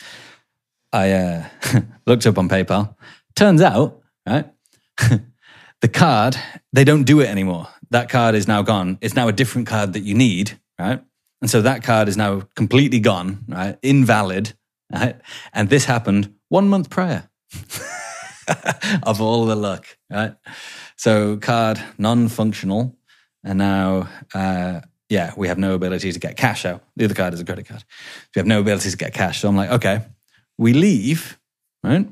[0.93, 1.49] I uh,
[2.07, 2.95] looked up on PayPal.
[3.35, 4.45] Turns out, right,
[5.81, 6.37] the card
[6.71, 7.67] they don't do it anymore.
[7.89, 8.97] That card is now gone.
[9.01, 11.03] It's now a different card that you need, right?
[11.41, 13.77] And so that card is now completely gone, right?
[13.81, 14.53] Invalid,
[14.93, 15.19] right?
[15.51, 17.29] And this happened one month prior.
[19.03, 20.35] of all the luck, right?
[20.95, 22.95] So card non-functional,
[23.43, 26.83] and now, uh, yeah, we have no ability to get cash out.
[26.95, 27.83] The other card is a credit card.
[28.35, 29.41] We have no ability to get cash.
[29.41, 30.01] So I'm like, okay,
[30.57, 31.39] we leave,
[31.83, 32.07] right,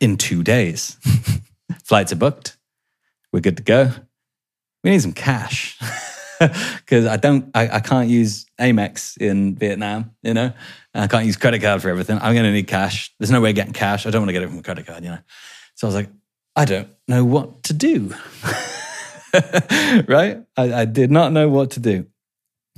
[0.00, 0.96] in two days.
[1.84, 2.56] Flights are booked.
[3.32, 3.92] We're good to go.
[4.82, 5.78] We need some cash
[6.38, 10.12] because I don't, I, I can't use Amex in Vietnam.
[10.22, 10.52] You know,
[10.94, 12.18] I can't use credit card for everything.
[12.20, 13.14] I'm going to need cash.
[13.18, 14.06] There's no way of getting cash.
[14.06, 15.04] I don't want to get it from a credit card.
[15.04, 15.18] You know,
[15.74, 16.10] so I was like,
[16.56, 18.14] I don't know what to do.
[20.08, 20.42] right?
[20.56, 22.06] I, I did not know what to do.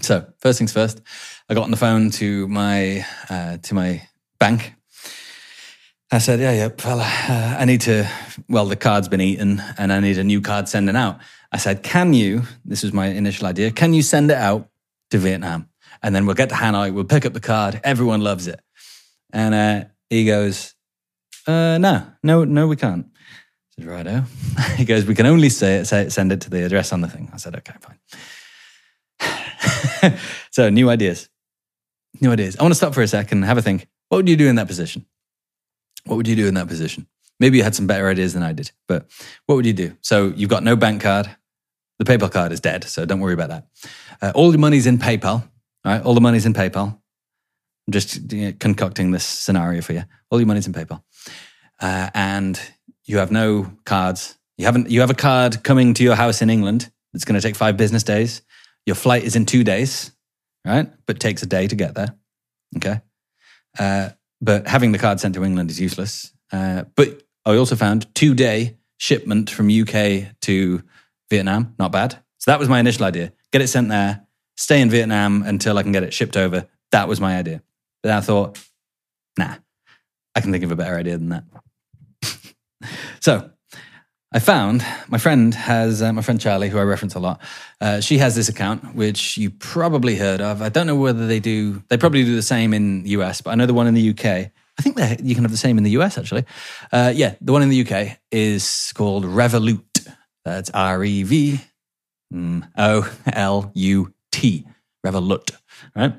[0.00, 1.00] So first things first,
[1.48, 4.06] I got on the phone to my uh, to my
[4.38, 4.74] bank.
[6.14, 8.06] I said, "Yeah, yeah, fella, uh, I need to.
[8.46, 11.18] Well, the card's been eaten, and I need a new card sending out."
[11.50, 13.70] I said, "Can you?" This was my initial idea.
[13.70, 14.68] Can you send it out
[15.10, 15.70] to Vietnam,
[16.02, 16.92] and then we'll get to Hanoi.
[16.92, 17.80] We'll pick up the card.
[17.82, 18.60] Everyone loves it.
[19.32, 20.74] And uh, he goes,
[21.46, 24.24] uh, "No, no, no, we can't." I said, "Righto."
[24.76, 27.00] he goes, "We can only say it, say it, send it to the address on
[27.00, 27.98] the thing." I said, "Okay, fine."
[30.50, 31.30] so new ideas,
[32.20, 32.56] new ideas.
[32.58, 33.88] I want to stop for a second and have a think.
[34.08, 35.06] What would you do in that position?
[36.04, 37.06] What would you do in that position?
[37.40, 39.06] Maybe you had some better ideas than I did, but
[39.46, 39.96] what would you do?
[40.00, 41.28] So you've got no bank card.
[41.98, 43.66] The PayPal card is dead, so don't worry about that.
[44.20, 45.48] Uh, all your money's in PayPal,
[45.84, 46.02] right?
[46.02, 46.98] All the money's in PayPal.
[47.86, 50.04] I'm just you know, concocting this scenario for you.
[50.30, 51.02] All your money's in PayPal,
[51.80, 52.60] uh, and
[53.04, 54.36] you have no cards.
[54.56, 54.90] You haven't.
[54.90, 56.90] You have a card coming to your house in England.
[57.14, 58.42] It's going to take five business days.
[58.86, 60.12] Your flight is in two days,
[60.64, 60.88] right?
[61.06, 62.14] But takes a day to get there.
[62.76, 63.00] Okay.
[63.78, 64.10] Uh,
[64.42, 66.32] but having the card sent to England is useless.
[66.52, 70.82] Uh, but I also found two day shipment from UK to
[71.30, 71.74] Vietnam.
[71.78, 72.18] Not bad.
[72.38, 73.32] So that was my initial idea.
[73.52, 74.26] Get it sent there,
[74.56, 76.66] stay in Vietnam until I can get it shipped over.
[76.90, 77.62] That was my idea.
[78.02, 78.58] But then I thought,
[79.38, 79.54] nah,
[80.34, 81.44] I can think of a better idea than that.
[83.20, 83.51] so
[84.34, 87.40] I found my friend has, uh, my friend Charlie, who I reference a lot,
[87.82, 90.62] uh, she has this account, which you probably heard of.
[90.62, 93.50] I don't know whether they do, they probably do the same in the US, but
[93.50, 94.24] I know the one in the UK.
[94.24, 96.46] I think you can have the same in the US actually.
[96.90, 100.08] Uh, yeah, the one in the UK is called Revolut.
[100.44, 101.60] That's R E V
[102.32, 104.66] mm, O L U T.
[105.04, 105.50] Revolut,
[105.94, 106.14] right?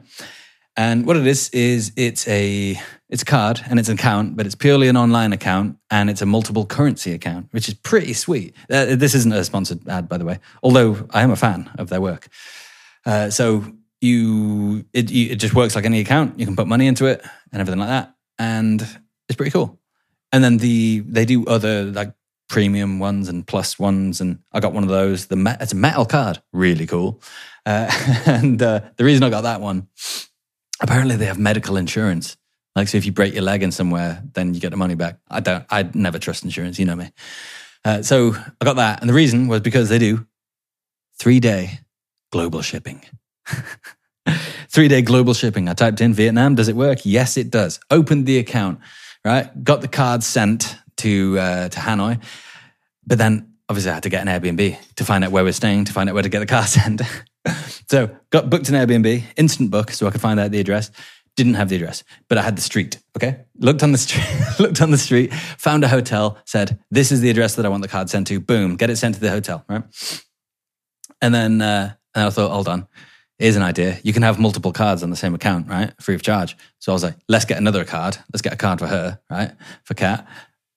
[0.75, 4.47] And what it is is it's a it's a card and it's an account, but
[4.47, 8.55] it's purely an online account and it's a multiple currency account, which is pretty sweet.
[8.71, 11.89] Uh, this isn't a sponsored ad, by the way, although I am a fan of
[11.89, 12.27] their work.
[13.05, 13.65] Uh, so
[14.01, 16.39] you it, you it just works like any account.
[16.39, 18.81] You can put money into it and everything like that, and
[19.29, 19.79] it's pretty cool.
[20.31, 22.13] And then the they do other like
[22.49, 25.27] premium ones and plus ones, and I got one of those.
[25.27, 27.21] The it's a metal card, really cool.
[27.65, 27.91] Uh,
[28.25, 29.88] and uh, the reason I got that one,
[30.84, 32.38] apparently they have medical insurance.
[32.76, 35.17] Like, so if you break your leg in somewhere, then you get the money back.
[35.30, 35.65] I don't.
[35.69, 36.78] I never trust insurance.
[36.78, 37.12] You know me.
[37.86, 40.26] Uh, so I got that, and the reason was because they do
[41.17, 41.80] three day
[42.32, 43.02] global shipping.
[44.69, 45.69] three day global shipping.
[45.69, 46.56] I typed in Vietnam.
[46.56, 47.00] Does it work?
[47.04, 47.80] Yes, it does.
[47.89, 48.80] Opened the account.
[49.26, 52.22] Right, got the card sent to uh, to Hanoi,
[53.06, 55.86] but then obviously I had to get an Airbnb to find out where we're staying,
[55.86, 57.02] to find out where to get the car sent.
[57.89, 60.91] so got booked an Airbnb, instant book, so I could find out the address.
[61.36, 62.99] Didn't have the address, but I had the street.
[63.17, 64.25] Okay, looked on the street,
[64.60, 67.82] looked on the street, found a hotel, said this is the address that I want
[67.82, 68.39] the card sent to.
[68.39, 69.65] Boom, get it sent to the hotel.
[69.67, 69.84] Right,
[71.21, 72.88] and then uh, and I thought, hold on,
[73.39, 73.99] here's an idea.
[74.03, 75.93] You can have multiple cards on the same account, right?
[76.01, 76.56] Free of charge.
[76.79, 78.17] So I was like, let's get another card.
[78.32, 79.51] Let's get a card for her, right?
[79.84, 80.27] For Kat.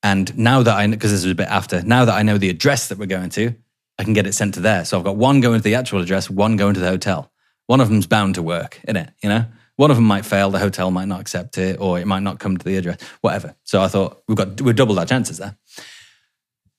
[0.03, 2.51] And now that I, because this was a bit after, now that I know the
[2.51, 3.55] address that we're going to,
[3.99, 4.85] I can get it sent to there.
[4.85, 7.31] So I've got one going to the actual address, one going to the hotel.
[7.67, 9.47] One of them's bound to work, in it, you know?
[9.77, 12.39] One of them might fail, the hotel might not accept it, or it might not
[12.39, 13.55] come to the address, whatever.
[13.65, 15.57] So I thought we've got we've doubled our chances there.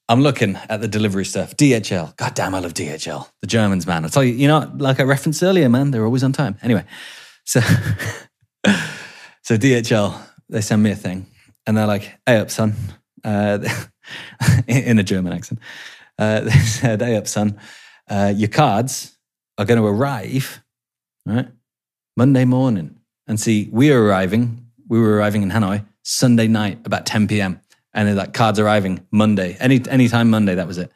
[0.09, 1.55] I'm looking at the delivery stuff.
[1.57, 2.15] DHL.
[2.15, 3.29] God damn, I love DHL.
[3.41, 4.05] The Germans, man.
[4.05, 6.57] I tell you, you know, like I referenced earlier, man, they're always on time.
[6.63, 6.85] Anyway,
[7.43, 7.59] so
[9.43, 11.27] so DHL, they send me a thing,
[11.67, 12.73] and they're like, "Hey up, son,"
[13.23, 13.59] uh,
[14.67, 15.59] in a German accent.
[16.17, 17.59] Uh, they said, "Hey up, son,
[18.09, 19.17] uh, your cards
[19.57, 20.63] are going to arrive,
[21.25, 21.47] right,
[22.15, 24.65] Monday morning." And see, we were arriving.
[24.87, 27.59] We were arriving in Hanoi Sunday night about 10 p.m
[27.97, 30.53] and they're like cards arriving Monday, any anytime Monday.
[30.53, 30.91] That was it.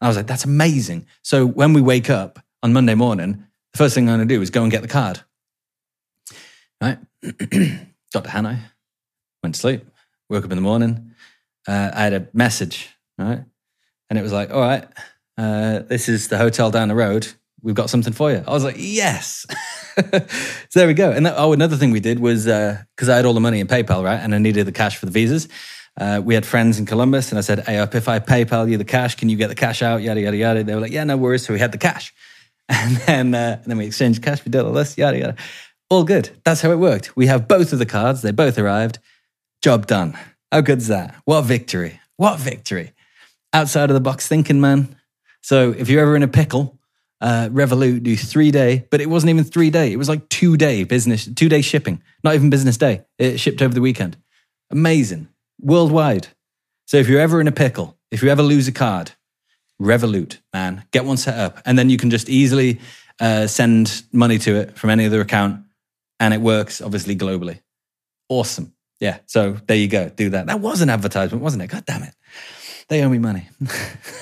[0.00, 1.06] I was like, that's amazing.
[1.22, 4.40] So when we wake up on Monday morning, the first thing I'm going to do
[4.40, 5.20] is go and get the card.
[6.80, 6.98] Right,
[8.12, 8.58] got to Hanoi,
[9.42, 9.84] went to sleep,
[10.30, 11.12] woke up in the morning.
[11.68, 13.44] Uh, I had a message, right,
[14.08, 14.84] and it was like, all right,
[15.38, 17.28] uh, this is the hotel down the road.
[17.62, 18.44] We've got something for you.
[18.46, 19.46] I was like, yes.
[19.96, 20.20] so
[20.74, 21.10] there we go.
[21.10, 23.60] And that, oh, another thing we did was because uh, I had all the money
[23.60, 25.48] in PayPal, right, and I needed the cash for the visas.
[25.98, 28.76] Uh, we had friends in Columbus, and I said, "Hey, up if I PayPal you
[28.76, 30.62] the cash, can you get the cash out?" Yada yada yada.
[30.62, 32.12] They were like, "Yeah, no worries." So we had the cash,
[32.68, 34.44] and then uh, and then we exchanged cash.
[34.44, 35.36] We did all this, yada yada.
[35.88, 36.30] All good.
[36.44, 37.16] That's how it worked.
[37.16, 38.20] We have both of the cards.
[38.20, 38.98] They both arrived.
[39.62, 40.18] Job done.
[40.52, 41.14] How good's that?
[41.24, 42.00] What victory!
[42.16, 42.92] What victory!
[43.56, 44.94] Outside of the box thinking, man.
[45.40, 46.78] So if you're ever in a pickle,
[47.22, 49.92] uh, Revolut do three day, but it wasn't even three day.
[49.92, 52.02] It was like two day business, two day shipping.
[52.22, 53.06] Not even business day.
[53.16, 54.18] It shipped over the weekend.
[54.70, 56.28] Amazing worldwide.
[56.86, 59.12] So if you're ever in a pickle, if you ever lose a card,
[59.80, 62.80] Revolut, man, get one set up, and then you can just easily
[63.20, 65.64] uh, send money to it from any other account,
[66.20, 67.60] and it works obviously globally.
[68.28, 68.74] Awesome.
[69.00, 69.20] Yeah.
[69.24, 70.10] So there you go.
[70.10, 70.46] Do that.
[70.46, 71.68] That was an advertisement, wasn't it?
[71.68, 72.14] God damn it.
[72.88, 73.48] They owe me money.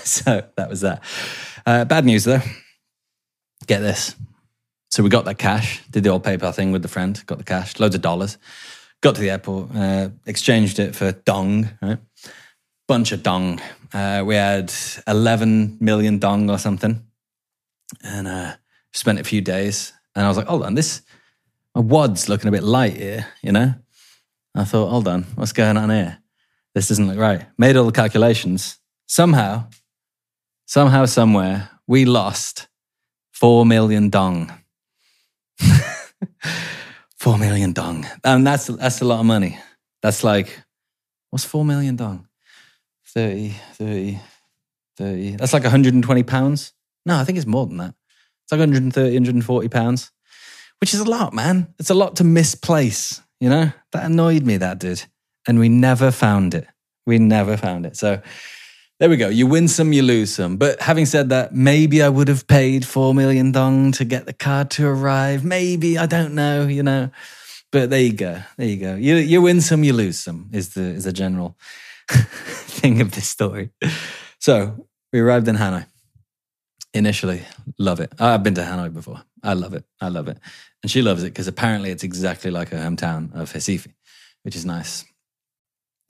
[0.05, 1.03] so that was that.
[1.66, 2.40] Uh, bad news though.
[3.66, 4.14] Get this.
[4.90, 7.44] So we got that cash, did the old PayPal thing with the friend, got the
[7.44, 8.38] cash, loads of dollars.
[9.00, 11.98] Got to the airport, uh, exchanged it for dong, right?
[12.87, 13.61] Bunch of dong.
[13.92, 14.72] Uh, we had
[15.07, 17.05] 11 million dong or something.
[18.03, 18.55] And uh,
[18.92, 19.92] spent a few days.
[20.14, 21.03] And I was like, hold on, this,
[21.74, 23.74] my wad's looking a bit light here, you know?
[24.55, 26.18] I thought, hold on, what's going on here?
[26.74, 27.46] This doesn't look right.
[27.56, 28.78] Made all the calculations.
[29.06, 29.68] Somehow,
[30.66, 32.68] somehow, somewhere, we lost
[33.32, 34.52] 4 million dong.
[37.24, 38.06] Four million dong.
[38.22, 39.58] And that's that's a lot of money.
[40.02, 40.60] That's like,
[41.30, 42.28] what's four million dong?
[43.14, 44.20] 30, 30,
[44.98, 45.37] 30.
[45.37, 46.74] That's like 120 pounds.
[47.06, 47.94] No, I think it's more than that.
[48.44, 50.12] It's like 130, 140 pounds,
[50.82, 51.72] which is a lot, man.
[51.78, 53.72] It's a lot to misplace, you know?
[53.92, 55.06] That annoyed me, that did.
[55.46, 56.66] And we never found it.
[57.07, 57.96] We never found it.
[57.96, 58.22] So
[59.00, 59.28] there we go.
[59.28, 60.57] You win some, you lose some.
[60.57, 64.33] But having said that, maybe I would have paid four million dong to get the
[64.33, 65.44] card to arrive.
[65.44, 66.66] Maybe I don't know.
[66.66, 67.10] You know,
[67.73, 68.40] but there you go.
[68.56, 68.94] There you go.
[68.94, 70.48] You you win some, you lose some.
[70.52, 71.56] Is the is the general
[72.08, 73.71] thing of this story.
[74.38, 75.87] So we arrived in Hanoi.
[76.92, 77.42] Initially,
[77.79, 78.12] love it.
[78.21, 79.21] I've been to Hanoi before.
[79.42, 79.85] I love it.
[80.00, 80.38] I love it,
[80.83, 83.88] and she loves it because apparently it's exactly like her hometown of Recife,
[84.44, 85.04] which is nice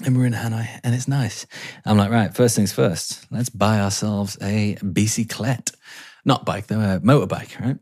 [0.02, 1.46] and we're in Hanoi and it's nice.
[1.84, 5.74] I'm like, right, first things first, let's buy ourselves a bicyclette.
[6.24, 7.76] Not bike, though, a motorbike, right?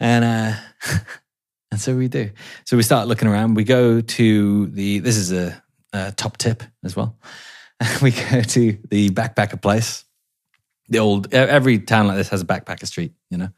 [0.00, 0.54] And uh,
[1.70, 2.30] and so we do.
[2.64, 3.54] So we start looking around.
[3.54, 5.62] We go to the, this is a,
[5.92, 7.16] a top tip as well.
[8.02, 10.04] we go to the backpacker place.
[10.88, 13.48] The old, every town like this has a backpacker street, you know?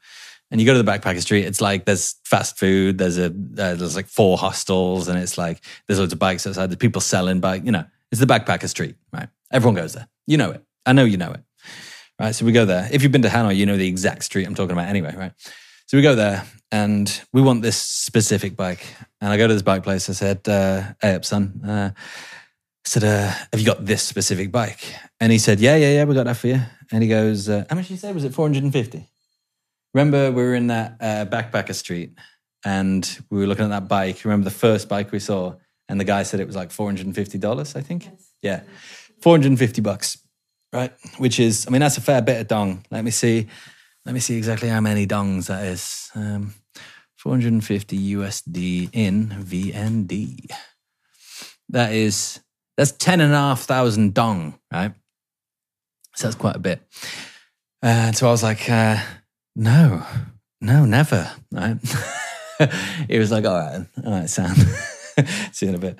[0.51, 3.74] And you go to the backpacker street it's like there's fast food there's a uh,
[3.74, 7.40] there's like four hostels and it's like there's loads of bikes outside there's people selling
[7.40, 10.92] bike you know it's the backpacker street right everyone goes there you know it I
[10.92, 11.40] know you know it,
[12.18, 12.34] right?
[12.34, 12.88] So we go there.
[12.90, 15.32] If you've been to Hanoi, you know the exact street I'm talking about anyway, right?
[15.86, 18.86] So we go there and we want this specific bike.
[19.20, 20.09] And I go to this bike place.
[20.09, 24.53] I said, uh, "Hey, up, son." Uh, I said, uh, "Have you got this specific
[24.53, 26.61] bike?" And he said, "Yeah, yeah, yeah, we got that for you."
[26.92, 28.12] And he goes, uh, "How much did you say?
[28.12, 29.09] Was it 450?"
[29.97, 32.18] Remember, we were in that uh, backpacker street,
[32.66, 34.26] and we were looking at that bike.
[34.26, 35.55] Remember the first bike we saw,
[35.88, 37.74] and the guy said it was like 450 dollars.
[37.74, 38.07] I think.
[38.42, 38.61] Yeah,
[39.22, 40.18] 450 bucks,
[40.70, 40.92] right?
[41.16, 42.84] Which is, I mean, that's a fair bit of dong.
[42.90, 43.47] Let me see.
[44.05, 46.11] Let me see exactly how many dongs that is.
[46.14, 46.53] Um,
[47.16, 50.51] 450 USD in VND.
[51.70, 52.40] That is
[52.76, 54.92] that's ten and a half thousand dong, right?
[56.16, 56.82] So that's quite a bit.
[57.80, 59.01] And so I was like, uh,
[59.57, 60.07] no,
[60.61, 61.30] no, never.
[61.50, 61.78] Right?
[63.09, 64.54] he was like, all right, all right, Sam.
[65.52, 65.98] See you in a bit.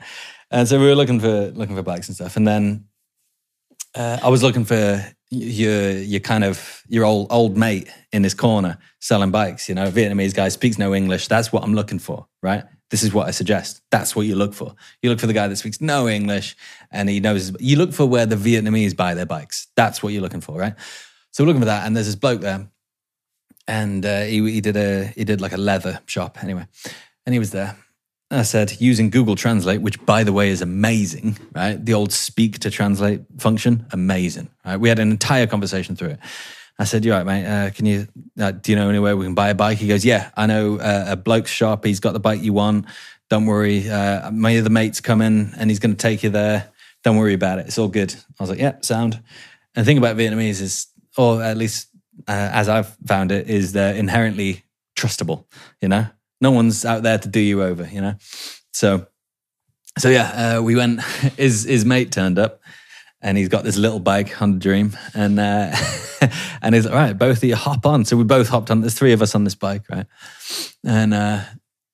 [0.51, 2.85] And so we were looking for looking for bikes and stuff, and then
[3.97, 8.35] uh, I was looking for your your kind of your old old mate in this
[8.35, 9.69] corner selling bikes.
[9.69, 11.27] You know, Vietnamese guy speaks no English.
[11.29, 12.65] That's what I'm looking for, right?
[12.91, 13.81] This is what I suggest.
[13.91, 14.75] That's what you look for.
[15.03, 16.57] You look for the guy that speaks no English
[16.93, 17.51] and he knows.
[17.59, 19.67] You look for where the Vietnamese buy their bikes.
[19.75, 20.75] That's what you're looking for, right?
[21.33, 22.69] So we're looking for that, and there's this bloke there,
[23.69, 26.67] and uh, he he did a he did like a leather shop anyway,
[27.25, 27.77] and he was there.
[28.31, 31.83] I said, using Google Translate, which by the way is amazing, right?
[31.83, 34.79] The old speak to translate function, amazing, right?
[34.79, 36.19] We had an entire conversation through it.
[36.79, 37.47] I said, You're right, mate?
[37.47, 38.09] Uh, can you?
[38.39, 40.79] Uh, do you know anywhere we can buy a bike?" He goes, "Yeah, I know
[40.79, 41.85] uh, a bloke's shop.
[41.85, 42.87] He's got the bike you want.
[43.31, 43.89] Don't worry.
[43.89, 46.71] Uh, my other mate's coming, and he's going to take you there.
[47.03, 47.67] Don't worry about it.
[47.67, 49.15] It's all good." I was like, "Yeah, sound."
[49.75, 51.89] And the thing about Vietnamese is, or at least
[52.29, 54.65] uh, as I've found it, is they're inherently
[54.97, 55.45] trustable.
[55.81, 56.07] You know,
[56.41, 57.89] no one's out there to do you over.
[57.91, 58.15] You know,
[58.73, 59.07] so
[59.99, 61.03] so yeah, uh, we went.
[61.37, 62.61] His his mate turned up
[63.27, 65.75] and he's got this little bike Honda Dream, and uh,
[66.63, 68.05] and he's like, right, both of you hop on.
[68.05, 68.81] So we both hopped on.
[68.81, 70.07] There's three of us on this bike, right?
[70.85, 71.43] And uh,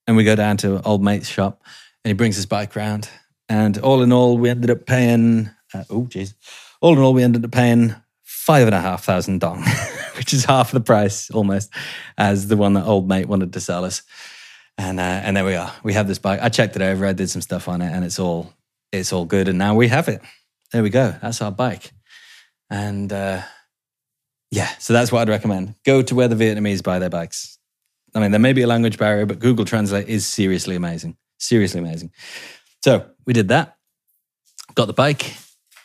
[0.07, 1.63] and we go down to old mate's shop,
[2.05, 3.09] and he brings his bike round.
[3.49, 5.51] And all in all, we ended up paying.
[5.73, 6.35] Uh, oh, jeez.
[6.81, 9.65] All in all, we ended up paying five and a half thousand dong,
[10.17, 11.71] which is half the price almost
[12.19, 14.03] as the one that old mate wanted to sell us.
[14.79, 15.73] And uh, and there we are.
[15.83, 16.41] We have this bike.
[16.43, 17.05] I checked it over.
[17.07, 18.53] I did some stuff on it, and it's all
[18.91, 19.49] it's all good.
[19.49, 20.23] And now we have it
[20.73, 21.15] there we go.
[21.23, 21.93] That's our bike.
[22.71, 23.43] And uh,
[24.51, 25.75] yeah, so that's what I'd recommend.
[25.85, 27.59] Go to where the Vietnamese buy their bikes.
[28.15, 31.17] I mean, there may be a language barrier, but Google Translate is seriously amazing.
[31.39, 32.11] Seriously amazing.
[32.83, 33.77] So we did that,
[34.75, 35.35] got the bike,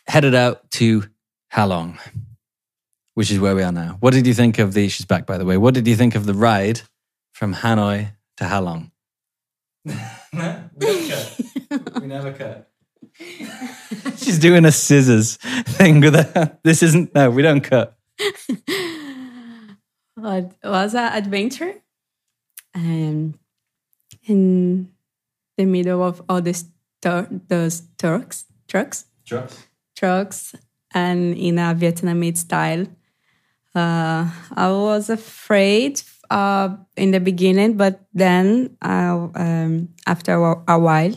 [0.07, 1.03] headed out to
[1.53, 1.99] Halong,
[3.17, 3.97] which is where we are now.
[3.99, 6.13] What did you think of the, she's back by the way, what did you think
[6.13, 6.81] of the ride
[7.33, 8.91] from Hanoi to Halong?
[9.83, 9.95] we
[10.33, 10.69] never
[11.09, 11.41] cut.
[11.99, 12.69] we never cut.
[14.17, 15.37] She's doing a scissors
[15.77, 16.59] thing with her.
[16.63, 17.97] This isn't, no, we don't cut.
[18.19, 21.73] It was an adventure.
[22.75, 23.33] Um,
[24.27, 24.91] in
[25.57, 26.65] the middle of all these
[27.01, 29.65] tur- those trucks, trucks, Trucks.
[29.95, 30.55] trucks,
[30.93, 32.85] and in a Vietnamese style.
[33.77, 36.01] Uh, I was afraid
[36.31, 41.13] uh, in the beginning, but then uh, um, after a, while,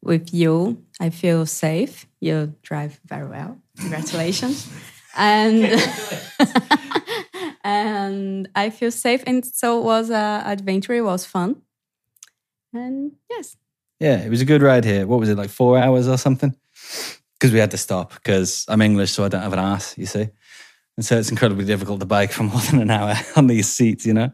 [0.00, 2.06] with you, I feel safe.
[2.20, 3.58] You drive very well.
[3.80, 4.70] Congratulations.
[5.16, 5.64] and
[7.64, 9.24] and I feel safe.
[9.26, 10.94] And so it was a adventure.
[10.94, 11.62] It was fun.
[12.72, 13.56] And yes.
[13.98, 15.04] Yeah, it was a good ride here.
[15.04, 16.54] What was it, like four hours or something?
[17.34, 20.06] Because we had to stop because I'm English, so I don't have an ass, you
[20.06, 20.28] see.
[20.98, 24.04] And so it's incredibly difficult to bike for more than an hour on these seats,
[24.04, 24.32] you know?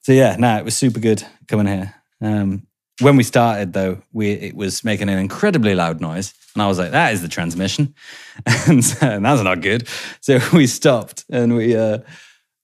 [0.00, 1.94] So yeah, no, it was super good coming here.
[2.20, 2.66] Um,
[2.98, 6.76] when we started though, we it was making an incredibly loud noise, and I was
[6.76, 7.94] like, "That is the transmission,"
[8.66, 9.86] and, so, and that's not good.
[10.20, 11.98] So we stopped and we uh,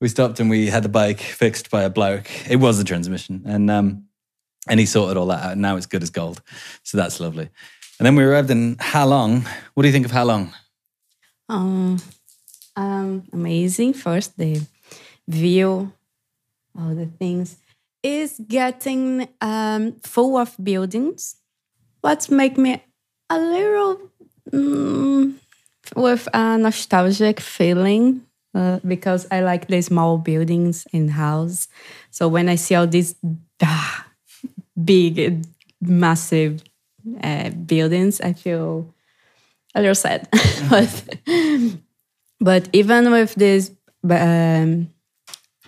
[0.01, 2.29] we stopped and we had the bike fixed by a bloke.
[2.51, 4.07] It was the transmission, and um,
[4.69, 5.53] and he sorted all that out.
[5.53, 6.43] And now it's good as gold.
[6.83, 7.49] So that's lovely.
[7.99, 9.47] And then we arrived in Halong.
[9.75, 10.53] What do you think of Halong?
[11.49, 11.99] Um,
[12.77, 13.95] um, amazing.
[13.95, 14.61] First, the
[15.29, 15.93] view,
[16.79, 17.57] all the things
[18.03, 21.37] is getting um, full of buildings.
[22.01, 22.83] What make me
[23.29, 24.01] a little
[24.53, 25.35] mm,
[25.97, 28.23] with a nostalgic feeling
[28.55, 31.69] uh, because I like the small buildings in house.
[32.11, 33.17] So when I see all these
[33.63, 34.07] ah,
[34.83, 35.45] big,
[35.81, 36.63] massive
[37.23, 38.95] uh, buildings, I feel
[39.75, 40.29] a little sad.
[40.71, 41.05] but
[42.41, 43.71] but even with these
[44.09, 44.89] um,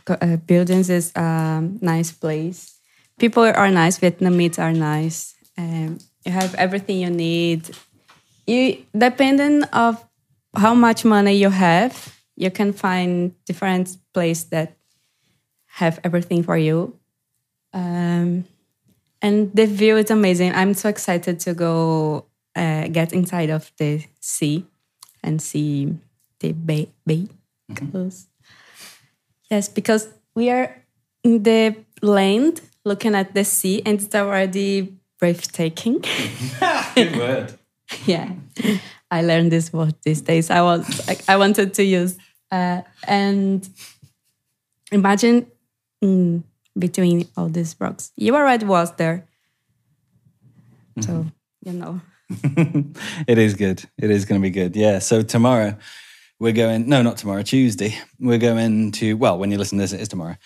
[0.07, 2.79] uh, buildings, is a nice place.
[3.19, 3.99] People are nice.
[3.99, 5.35] Vietnamese are nice.
[5.57, 7.71] Um, you have everything you need.
[8.47, 10.05] You depending of
[10.55, 14.77] how much money you have, you can find different place that
[15.66, 16.99] have everything for you.
[17.73, 18.45] Um,
[19.21, 20.55] and the view is amazing.
[20.55, 24.66] I'm so excited to go uh, get inside of the sea
[25.23, 25.99] and see
[26.41, 26.91] the bay.
[27.07, 27.28] bay.
[29.51, 30.84] Yes, because we are
[31.24, 36.01] in the land looking at the sea and it's already breathtaking.
[36.95, 37.55] Good word.
[38.07, 38.32] yeah,
[39.11, 40.51] I learned this word these days.
[40.51, 42.18] I was I, I wanted to use
[42.51, 43.68] uh, and
[44.93, 45.47] imagine
[46.03, 46.43] mm,
[46.78, 48.12] between all these rocks.
[48.16, 49.26] You already was there,
[51.01, 51.26] so
[51.64, 52.01] you know.
[53.26, 53.82] it is good.
[53.97, 54.76] It is going to be good.
[54.76, 54.99] Yeah.
[54.99, 55.78] So tomorrow
[56.41, 56.89] we're going.
[56.89, 57.43] No, not tomorrow.
[57.43, 59.14] Tuesday we're going to.
[59.14, 60.36] Well, when you listen to this, it is tomorrow.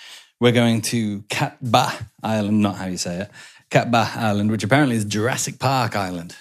[0.40, 2.60] We're going to Cat Ba Island.
[2.60, 3.30] Not how you say it.
[3.70, 6.36] Cat Ba Island, which apparently is Jurassic Park Island.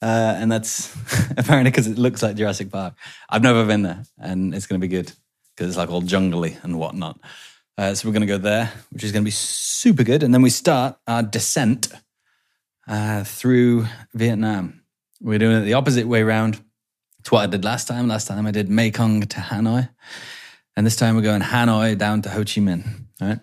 [0.00, 0.94] Uh, and that's
[1.36, 2.94] apparently because it looks like Jurassic Park.
[3.28, 5.12] I've never been there, and it's going to be good
[5.54, 7.18] because it's like all jungly and whatnot.
[7.76, 10.22] Uh, so we're going to go there, which is going to be super good.
[10.22, 11.88] And then we start our descent
[12.86, 14.82] uh, through Vietnam.
[15.20, 16.60] We're doing it the opposite way round
[17.28, 18.08] to what I did last time.
[18.08, 19.88] Last time I did Mekong to Hanoi,
[20.76, 22.84] and this time we're going Hanoi down to Ho Chi Minh.
[23.20, 23.38] Right.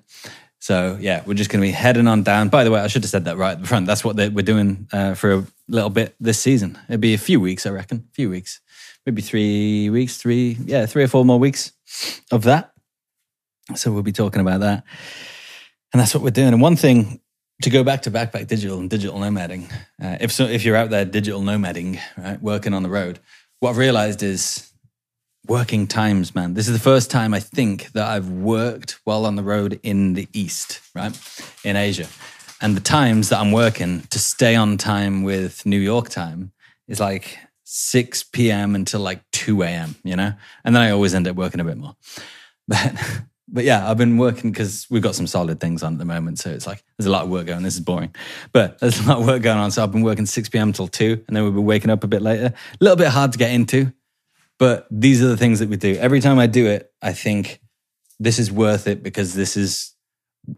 [0.60, 2.50] So yeah, we're just going to be heading on down.
[2.50, 3.86] By the way, I should have said that right at the front.
[3.86, 6.80] That's what we're doing uh, for a little bit this season.
[6.90, 8.08] It'd be a few weeks, I reckon.
[8.12, 8.60] A few weeks,
[9.06, 11.72] maybe three weeks, three yeah, three or four more weeks
[12.32, 12.74] of that.
[13.76, 14.84] So we'll be talking about that,
[15.94, 16.54] and that's what we're doing.
[16.54, 17.20] And one thing
[17.62, 19.72] to go back to backpack digital and digital nomading,
[20.04, 23.20] uh, if so, if you're out there digital nomading, right, working on the road,
[23.60, 24.72] what I've realized is
[25.48, 26.54] working times, man.
[26.54, 30.14] This is the first time I think that I've worked while on the road in
[30.14, 31.18] the East, right?
[31.64, 32.08] In Asia.
[32.62, 36.52] And the times that I'm working to stay on time with New York time
[36.88, 38.76] is like 6 p.m.
[38.76, 40.34] until like 2 a.m., you know?
[40.64, 41.96] And then I always end up working a bit more.
[42.68, 42.96] But
[43.56, 46.40] but yeah, I've been working because we've got some solid things on at the moment.
[46.40, 47.64] So it's like there's a lot of work going.
[47.64, 48.14] This is boring,
[48.52, 49.72] but there's a lot of work going on.
[49.72, 50.74] So I've been working 6 p.m.
[50.74, 52.48] till 2, and then we'll be waking up a bit later.
[52.48, 53.94] A little bit hard to get into,
[54.60, 55.96] but these are the things that we do.
[55.96, 57.62] Every time I do it, I think
[58.20, 59.94] this is worth it because this is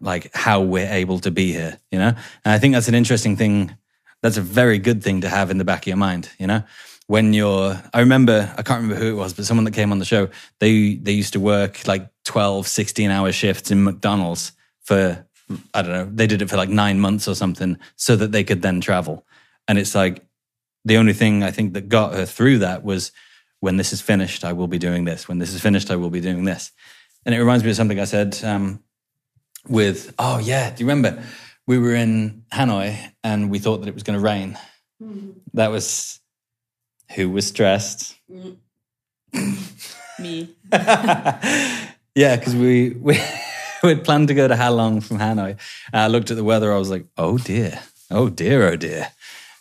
[0.01, 2.09] like how we're able to be here, you know?
[2.09, 3.75] And I think that's an interesting thing.
[4.21, 6.63] That's a very good thing to have in the back of your mind, you know?
[7.07, 9.99] When you're, I remember, I can't remember who it was, but someone that came on
[9.99, 10.27] the show,
[10.59, 14.51] they, they used to work like 12, 16 hour shifts in McDonald's
[14.83, 15.25] for,
[15.73, 18.43] I don't know, they did it for like nine months or something so that they
[18.43, 19.25] could then travel.
[19.67, 20.23] And it's like,
[20.85, 23.11] the only thing I think that got her through that was
[23.59, 25.27] when this is finished, I will be doing this.
[25.27, 26.71] When this is finished, I will be doing this.
[27.25, 28.81] And it reminds me of something I said um,
[29.67, 31.21] with, oh, yeah, do you remember?
[31.65, 34.57] We were in Hanoi and we thought that it was going to rain.
[35.53, 36.19] That was
[37.15, 38.15] who was stressed?
[40.19, 40.55] Me.
[42.17, 43.19] yeah, because we, we,
[43.83, 45.51] we'd planned to go to Halong from Hanoi.
[45.93, 49.07] And I looked at the weather, I was like, oh dear, oh dear, oh dear.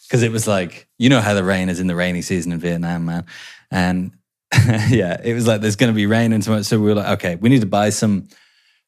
[0.02, 2.58] Because it was like, you know how the rain is in the rainy season in
[2.58, 3.26] Vietnam, man.
[3.70, 4.12] And
[4.88, 6.64] yeah, it was like there's going to be rain and so much.
[6.64, 8.26] So we were like, okay, we need to buy some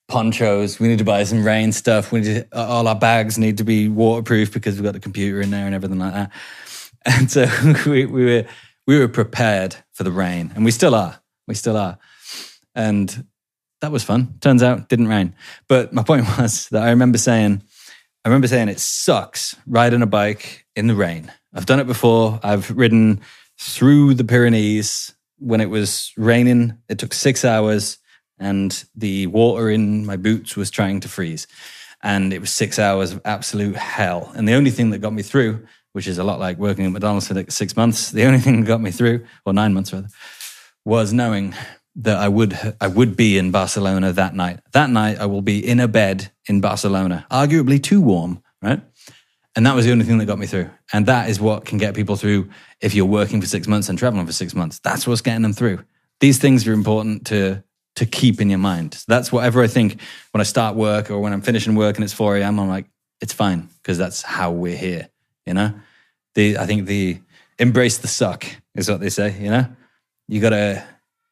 [0.09, 0.81] ponchos.
[0.81, 2.11] We need to buy some rain stuff.
[2.11, 5.43] We need to, all our bags need to be waterproof because we've got the computer
[5.43, 6.33] in there and everything like that.
[7.05, 7.47] And so
[7.87, 8.45] we, we were
[8.87, 11.21] we were prepared for the rain, and we still are.
[11.47, 11.97] We still are.
[12.75, 13.25] And
[13.81, 14.35] that was fun.
[14.41, 15.35] Turns out, didn't rain.
[15.69, 17.63] But my point was that I remember saying,
[18.25, 21.33] I remember saying it sucks riding a bike in the rain.
[21.55, 22.41] I've done it before.
[22.43, 23.21] I've ridden
[23.59, 26.79] through the Pyrenees when it was raining.
[26.89, 27.99] It took six hours,
[28.39, 31.47] and the water in my boots was trying to freeze.
[32.03, 34.31] And it was six hours of absolute hell.
[34.37, 36.93] And the only thing that got me through, which is a lot like working at
[36.93, 39.93] McDonald's for like six months, the only thing that got me through, or nine months
[39.93, 40.09] rather,
[40.85, 41.55] was knowing
[41.99, 44.61] that I would I would be in Barcelona that night.
[44.73, 48.81] That night I will be in a bed in Barcelona, arguably too warm, right?
[49.57, 50.71] And that was the only thing that got me through.
[50.93, 52.49] And that is what can get people through
[52.81, 54.79] if you're working for six months and traveling for six months.
[54.79, 55.85] That's what's getting them through.
[56.21, 57.65] These things are important to
[57.97, 58.95] to keep in your mind.
[58.95, 62.05] So that's whatever I think when I start work or when I'm finishing work and
[62.05, 62.61] it's 4 a.m.
[62.61, 62.87] I'm like,
[63.21, 65.09] it's fine because that's how we're here.
[65.47, 65.75] You know,
[66.37, 67.19] the I think the
[67.59, 68.47] embrace the suck
[68.77, 69.37] is what they say.
[69.41, 69.67] You know,
[70.29, 70.87] you gotta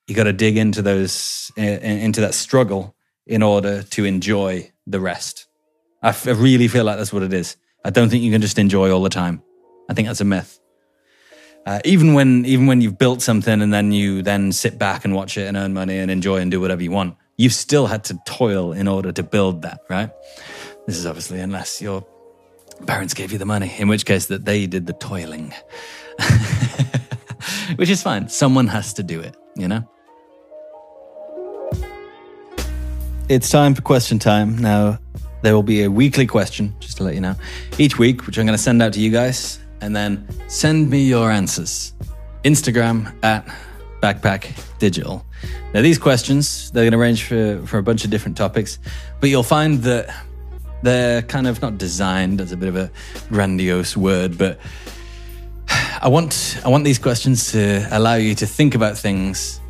[0.07, 2.95] you gotta dig into those in, into that struggle
[3.27, 5.47] in order to enjoy the rest.
[6.03, 7.57] I, really feel like that's what it is.
[7.85, 9.43] I don't think you can just enjoy all the time.
[9.89, 10.61] I think that's a myth.
[11.65, 15.15] Uh, even when even when you've built something and then you then sit back and
[15.15, 18.05] watch it and earn money and enjoy and do whatever you want, you've still had
[18.05, 20.11] to toil in order to build that, right?
[20.87, 22.07] This is obviously unless your
[22.87, 25.53] parents gave you the money, in which case that they did the toiling.
[27.77, 28.29] which is fine.
[28.29, 29.89] Someone has to do it, you know?
[33.29, 34.57] It's time for question time.
[34.57, 35.01] Now,
[35.43, 37.35] there will be a weekly question, just to let you know,
[37.77, 41.03] each week, which I'm going to send out to you guys, and then send me
[41.03, 41.93] your answers.
[42.45, 43.45] Instagram at
[44.01, 45.27] Backpack Digital.
[45.75, 48.79] Now, these questions, they're going to range for, for a bunch of different topics,
[49.19, 50.15] but you'll find that
[50.83, 52.93] they're kind of not designed as a bit of a
[53.29, 54.61] grandiose word, but
[56.01, 59.61] I want I want these questions to allow you to think about things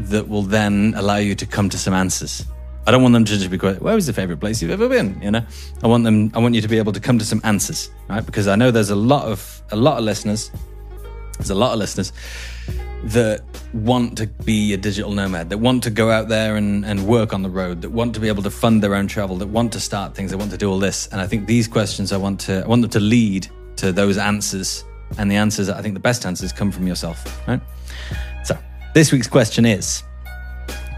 [0.00, 2.44] that will then allow you to come to some answers.
[2.88, 4.88] I don't want them to just be quite, where was the favorite place you've ever
[4.88, 5.20] been?
[5.20, 5.44] You know,
[5.82, 8.24] I want them, I want you to be able to come to some answers, right?
[8.24, 10.50] Because I know there's a lot of, a lot of listeners,
[11.36, 12.14] there's a lot of listeners
[13.04, 13.42] that
[13.74, 17.34] want to be a digital nomad, that want to go out there and, and work
[17.34, 19.70] on the road, that want to be able to fund their own travel, that want
[19.74, 21.08] to start things, that want to do all this.
[21.08, 24.16] And I think these questions, I want to, I want them to lead to those
[24.16, 24.82] answers.
[25.18, 27.60] And the answers, I think the best answers come from yourself, right?
[28.44, 28.56] So
[28.94, 30.02] this week's question is,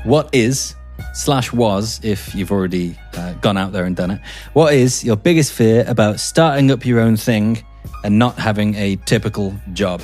[0.04, 0.76] what is
[1.14, 4.20] slash was, if you've already uh, gone out there and done it,
[4.52, 7.64] what is your biggest fear about starting up your own thing
[8.04, 10.02] and not having a typical job?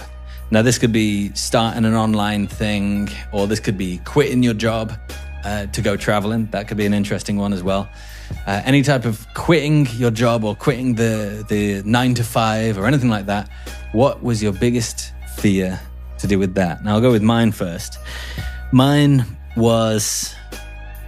[0.50, 4.92] Now, this could be starting an online thing, or this could be quitting your job
[5.44, 6.46] uh, to go traveling.
[6.52, 7.88] That could be an interesting one as well.
[8.46, 12.86] Uh, any type of quitting your job or quitting the, the nine to five or
[12.86, 13.48] anything like that.
[13.92, 15.80] What was your biggest fear
[16.18, 16.84] to do with that?
[16.84, 17.98] Now, I'll go with mine first.
[18.72, 19.24] Mine
[19.56, 20.34] was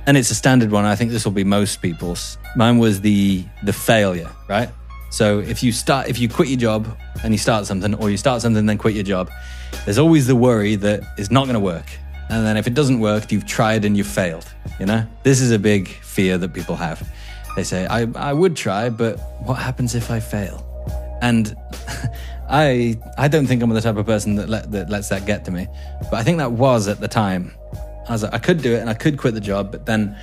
[0.08, 0.86] and it's a standard one.
[0.86, 2.38] I think this will be most people's.
[2.56, 4.70] Mine was the the failure, right?
[5.10, 6.88] So if you start, if you quit your job
[7.22, 9.30] and you start something, or you start something and then quit your job,
[9.84, 11.86] there's always the worry that it's not going to work.
[12.30, 14.46] And then if it doesn't work, you've tried and you've failed.
[14.80, 17.06] You know, this is a big fear that people have.
[17.54, 20.64] They say, I, I would try, but what happens if I fail?
[21.20, 21.54] And
[22.48, 25.44] I I don't think I'm the type of person that let, that lets that get
[25.44, 25.68] to me.
[26.10, 27.52] But I think that was at the time.
[28.08, 30.16] I was like, I could do it and I could quit the job, but then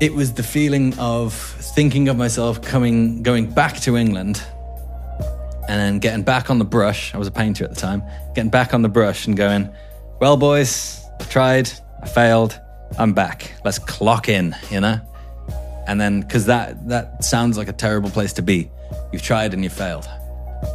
[0.00, 4.42] it was the feeling of thinking of myself coming, going back to England
[5.68, 7.14] and then getting back on the brush.
[7.14, 8.02] I was a painter at the time,
[8.34, 9.68] getting back on the brush and going,
[10.20, 11.70] well, boys, I tried,
[12.02, 12.58] I failed,
[12.98, 13.52] I'm back.
[13.64, 15.00] Let's clock in, you know?
[15.86, 18.70] And then, because that, that sounds like a terrible place to be.
[19.12, 20.08] You've tried and you failed.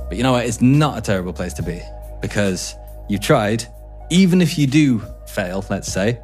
[0.08, 0.46] But you know what?
[0.46, 1.82] It's not a terrible place to be
[2.22, 2.76] because
[3.10, 3.68] you tried,
[4.10, 6.20] even if you do fail, let's say,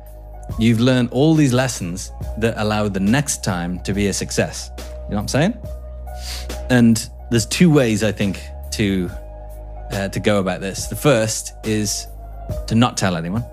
[0.58, 4.72] you've learned all these lessons that allow the next time to be a success.
[4.78, 5.58] You know what I'm saying?
[6.70, 9.10] And there's two ways I think to
[9.92, 10.88] uh, to go about this.
[10.88, 12.08] The first is
[12.68, 13.44] to not tell anyone.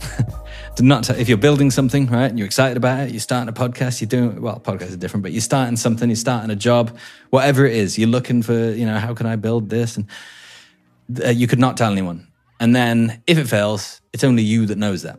[0.76, 4.00] to not if you're building something, right, you're excited about it, you're starting a podcast,
[4.00, 6.96] you're doing well, podcasts are different, but you're starting something, you're starting a job,
[7.30, 10.06] whatever it is, you're looking for, you know, how can I build this, and
[11.24, 12.26] uh, you could not tell anyone.
[12.60, 15.18] And then if it fails, it's only you that knows that.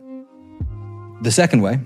[1.22, 1.80] The second way,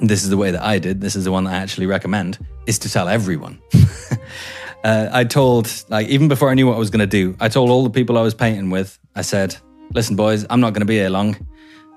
[0.00, 2.38] this is the way that I did, this is the one that I actually recommend,
[2.66, 3.60] is to tell everyone.
[4.84, 7.48] uh, I told, like, even before I knew what I was going to do, I
[7.48, 9.56] told all the people I was painting with, I said,
[9.92, 11.36] listen, boys, I'm not going to be here long.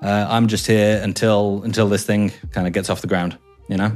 [0.01, 3.37] Uh, I'm just here until until this thing kind of gets off the ground,
[3.69, 3.95] you know?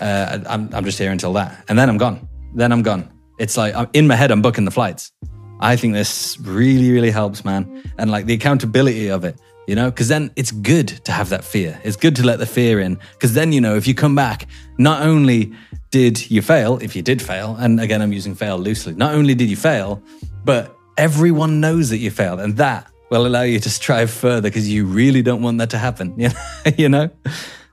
[0.00, 1.64] Uh, I'm, I'm just here until that.
[1.68, 2.28] And then I'm gone.
[2.54, 3.08] Then I'm gone.
[3.38, 5.12] It's like I'm, in my head, I'm booking the flights.
[5.60, 7.82] I think this really, really helps, man.
[7.98, 11.44] And like the accountability of it, you know, because then it's good to have that
[11.44, 11.78] fear.
[11.84, 12.98] It's good to let the fear in.
[13.12, 14.48] Because then, you know, if you come back,
[14.78, 15.52] not only
[15.90, 19.34] did you fail, if you did fail, and again, I'm using fail loosely, not only
[19.34, 20.02] did you fail,
[20.44, 22.40] but everyone knows that you failed.
[22.40, 25.78] And that will allow you to strive further because you really don't want that to
[25.78, 26.14] happen,
[26.78, 27.10] you know?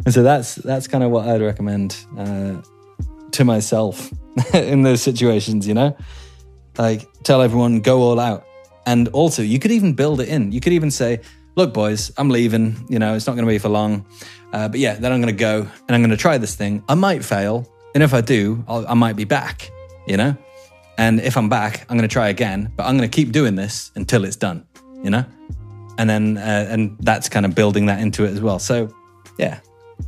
[0.05, 2.61] And so that's, that's kind of what I'd recommend uh,
[3.31, 4.11] to myself
[4.53, 5.95] in those situations, you know?
[6.77, 8.45] Like, tell everyone, go all out.
[8.85, 10.51] And also, you could even build it in.
[10.51, 11.21] You could even say,
[11.55, 12.85] look, boys, I'm leaving.
[12.89, 14.05] You know, it's not going to be for long.
[14.53, 16.83] Uh, but yeah, then I'm going to go and I'm going to try this thing.
[16.87, 17.67] I might fail.
[17.93, 19.69] And if I do, I'll, I might be back,
[20.07, 20.37] you know?
[20.97, 23.55] And if I'm back, I'm going to try again, but I'm going to keep doing
[23.55, 24.65] this until it's done,
[25.03, 25.25] you know?
[25.97, 28.59] And then, uh, and that's kind of building that into it as well.
[28.59, 28.93] So,
[29.37, 29.59] yeah,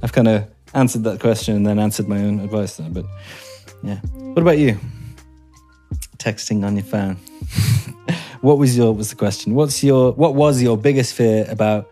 [0.01, 2.89] I've kind of answered that question and then answered my own advice there.
[2.89, 3.05] But
[3.83, 3.97] yeah.
[3.97, 4.79] What about you?
[6.19, 7.15] Texting on your phone.
[8.41, 9.55] what was your was the question?
[9.55, 11.87] What's your what was your biggest fear about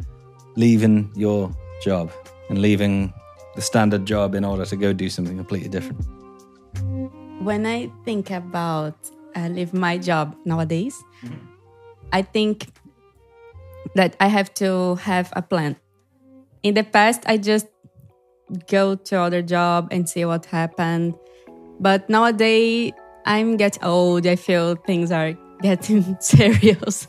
[0.55, 1.51] leaving your
[1.81, 2.11] job
[2.49, 3.13] and leaving
[3.55, 6.05] the standard job in order to go do something completely different?
[7.41, 8.95] When I think about
[9.37, 11.03] uh, leave my job nowadays.
[12.11, 12.67] I think
[13.95, 15.75] that I have to have a plan.
[16.63, 17.67] In the past, I just
[18.67, 21.13] go to other job and see what happened.
[21.79, 22.93] But nowadays,
[23.27, 24.25] I'm get old.
[24.25, 27.07] I feel things are getting serious.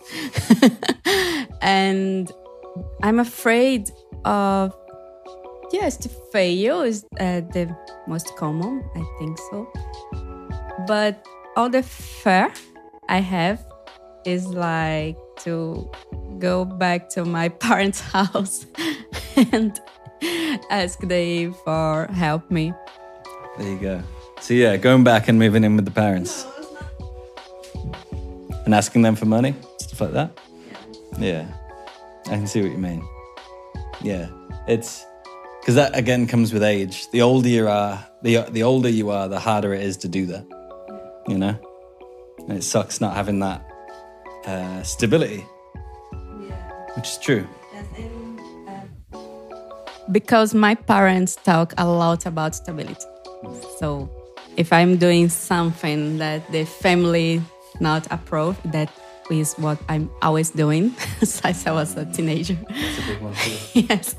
[1.62, 2.30] and
[3.02, 3.90] I'm afraid
[4.24, 4.74] of
[5.72, 7.74] yes to fail is uh, the
[8.08, 8.82] most common.
[8.96, 9.72] I think so.
[10.88, 11.24] But
[11.56, 12.52] all the fear
[13.08, 13.64] I have
[14.26, 15.88] is like to
[16.40, 18.66] go back to my parents' house
[19.52, 19.80] and
[20.68, 22.72] ask they for help me.
[23.56, 24.02] There you go.
[24.40, 26.46] So yeah, going back and moving in with the parents.
[28.64, 30.38] And asking them for money, stuff like that.
[31.18, 31.46] Yeah.
[32.26, 33.06] I can see what you mean.
[34.02, 34.28] Yeah.
[34.66, 35.04] It's
[35.60, 37.10] because that again comes with age.
[37.10, 40.26] The older you are, the the older you are, the harder it is to do
[40.26, 40.46] that.
[41.28, 41.58] You know?
[42.48, 43.64] And it sucks not having that
[44.46, 45.44] uh, stability.
[46.94, 47.46] Which is true.
[50.10, 53.04] because my parents talk a lot about stability.
[53.78, 54.10] So
[54.58, 57.40] if I'm doing something that the family
[57.80, 58.90] not approve, that
[59.30, 60.90] is what I'm always doing
[61.22, 62.58] since I was a teenager.
[62.68, 63.80] That's a big one too.
[63.88, 64.16] yes.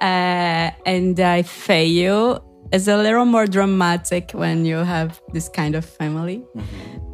[0.00, 2.44] Uh, and I fail.
[2.72, 6.44] It's a little more dramatic when you have this kind of family.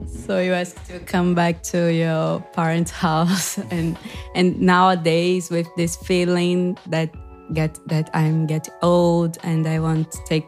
[0.06, 3.98] So you ask to come back to your parents' house, and
[4.34, 7.10] and nowadays with this feeling that
[7.52, 10.46] get that I'm getting old and I want to take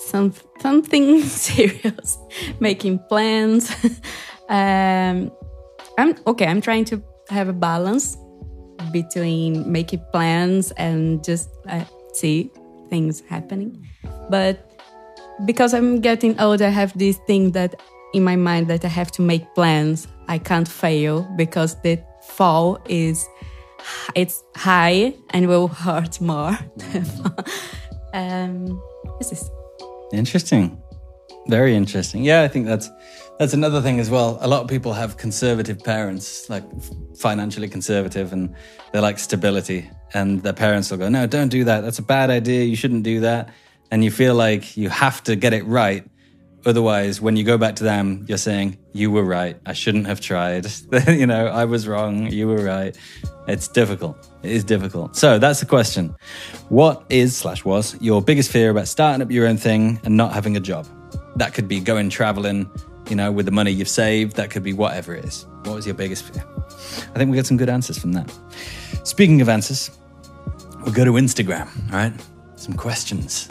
[0.00, 2.18] some something serious,
[2.60, 3.70] making plans.
[4.48, 5.30] um,
[5.98, 6.46] I'm okay.
[6.46, 8.16] I'm trying to have a balance
[8.92, 11.84] between making plans and just uh,
[12.14, 12.50] see
[12.88, 13.86] things happening.
[14.30, 14.72] But
[15.44, 17.80] because I'm getting old, I have this thing that
[18.12, 20.08] in my mind that I have to make plans.
[20.28, 23.28] I can't fail because the fall is
[24.14, 26.58] it's high and will hurt more.
[28.14, 28.82] um,
[29.18, 29.50] this is
[30.12, 30.80] Interesting.
[31.46, 32.24] Very interesting.
[32.24, 32.90] Yeah, I think that's
[33.38, 34.38] that's another thing as well.
[34.42, 36.64] A lot of people have conservative parents, like
[37.16, 38.54] financially conservative, and
[38.92, 39.90] they like stability.
[40.12, 41.80] And their parents will go, "No, don't do that.
[41.80, 42.64] That's a bad idea.
[42.64, 43.48] You shouldn't do that."
[43.90, 46.04] And you feel like you have to get it right.
[46.66, 49.56] Otherwise, when you go back to them, you're saying, "You were right.
[49.64, 50.66] I shouldn't have tried.
[51.08, 52.26] you know, I was wrong.
[52.26, 52.96] You were right."
[53.46, 54.28] It's difficult.
[54.42, 55.16] It is difficult.
[55.16, 56.14] So that's the question.
[56.68, 60.32] What is slash was your biggest fear about starting up your own thing and not
[60.32, 60.86] having a job?
[61.36, 62.70] That could be going traveling,
[63.08, 64.36] you know, with the money you've saved.
[64.36, 65.46] That could be whatever it is.
[65.64, 66.44] What was your biggest fear?
[67.14, 68.30] I think we got some good answers from that.
[69.04, 69.90] Speaking of answers,
[70.84, 72.12] we'll go to Instagram, all right?
[72.56, 73.48] Some questions.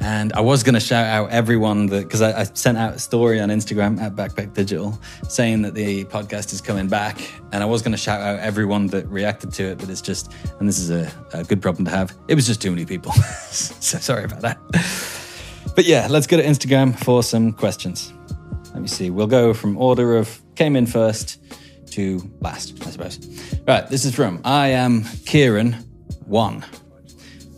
[0.00, 2.98] And I was going to shout out everyone that, because I, I sent out a
[2.98, 7.18] story on Instagram at Backpack Digital saying that the podcast is coming back.
[7.52, 10.32] And I was going to shout out everyone that reacted to it, but it's just,
[10.58, 13.12] and this is a, a good problem to have, it was just too many people.
[13.50, 14.58] so sorry about that.
[15.74, 18.12] But yeah, let's go to Instagram for some questions.
[18.72, 19.10] Let me see.
[19.10, 21.38] We'll go from order of came in first
[21.92, 23.18] to last, I suppose.
[23.66, 25.72] Right, this is from I am Kieran
[26.26, 26.64] one.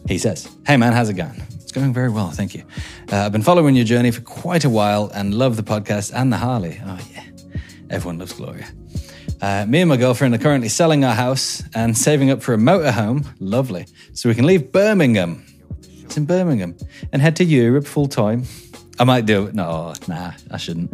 [0.07, 1.43] He says, Hey man, how's it going?
[1.79, 2.65] It's going very well, thank you.
[3.13, 6.33] Uh, I've been following your journey for quite a while and love the podcast and
[6.33, 6.81] the Harley.
[6.85, 7.23] Oh, yeah.
[7.89, 8.67] Everyone loves Gloria.
[9.41, 12.57] Uh, me and my girlfriend are currently selling our house and saving up for a
[12.57, 13.25] motorhome.
[13.39, 13.87] Lovely.
[14.13, 15.47] So we can leave Birmingham.
[16.03, 16.77] It's in Birmingham
[17.13, 18.43] and head to Europe full time.
[18.99, 19.55] I might do it.
[19.55, 20.93] No, nah, I shouldn't.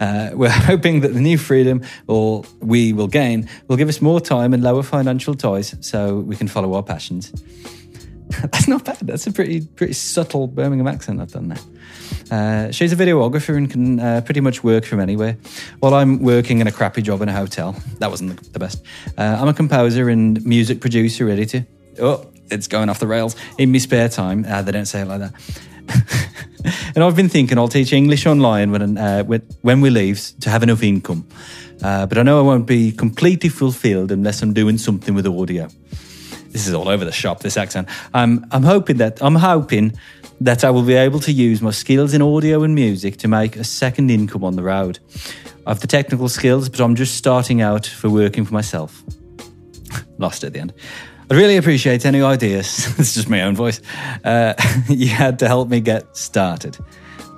[0.00, 4.20] Uh, we're hoping that the new freedom or we will gain will give us more
[4.20, 7.32] time and lower financial ties so we can follow our passions.
[8.42, 8.98] That's not bad.
[9.00, 11.58] That's a pretty pretty subtle Birmingham accent I've done there.
[12.30, 15.36] Uh, she's a videographer and can uh, pretty much work from anywhere.
[15.80, 18.82] While I'm working in a crappy job in a hotel, that wasn't the, best.
[19.16, 21.64] Uh, I'm a composer and music producer, to.
[22.00, 23.36] Oh, it's going off the rails.
[23.58, 25.32] In my spare time, uh, they don't say it like that.
[26.94, 29.22] and I've been thinking I'll teach English online when uh,
[29.62, 31.26] when we leave to have enough income.
[31.82, 35.68] Uh, but I know I won't be completely fulfilled unless I'm doing something with audio
[36.56, 37.40] this is all over the shop.
[37.40, 37.86] This accent.
[38.14, 39.92] I'm I'm hoping that I'm hoping
[40.40, 43.56] that I will be able to use my skills in audio and music to make
[43.56, 44.98] a second income on the road.
[45.66, 49.02] I have the technical skills, but I'm just starting out for working for myself.
[50.18, 50.72] Lost at the end.
[51.30, 52.86] I'd really appreciate any ideas.
[52.98, 53.82] it's just my own voice.
[54.24, 54.54] Uh,
[54.88, 56.78] you had to help me get started.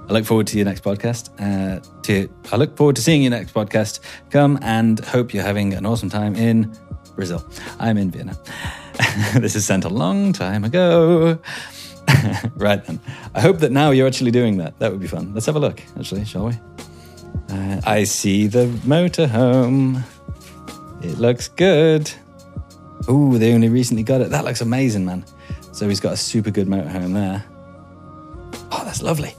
[0.08, 1.30] I look forward to your next podcast.
[1.40, 3.98] Uh, to I look forward to seeing your next podcast.
[4.30, 6.72] Come and hope you're having an awesome time in
[7.16, 7.44] Brazil.
[7.80, 8.38] I'm in Vienna.
[9.34, 11.38] this is sent a long time ago.
[12.56, 13.00] right then.
[13.34, 14.78] I hope that now you're actually doing that.
[14.78, 15.34] That would be fun.
[15.34, 16.54] Let's have a look, actually, shall we?
[17.50, 20.02] Uh, I see the motorhome.
[21.02, 22.10] It looks good.
[23.08, 24.30] Ooh, they only recently got it.
[24.30, 25.24] That looks amazing, man.
[25.72, 27.44] So he's got a super good motorhome there.
[28.72, 29.34] Oh, that's lovely.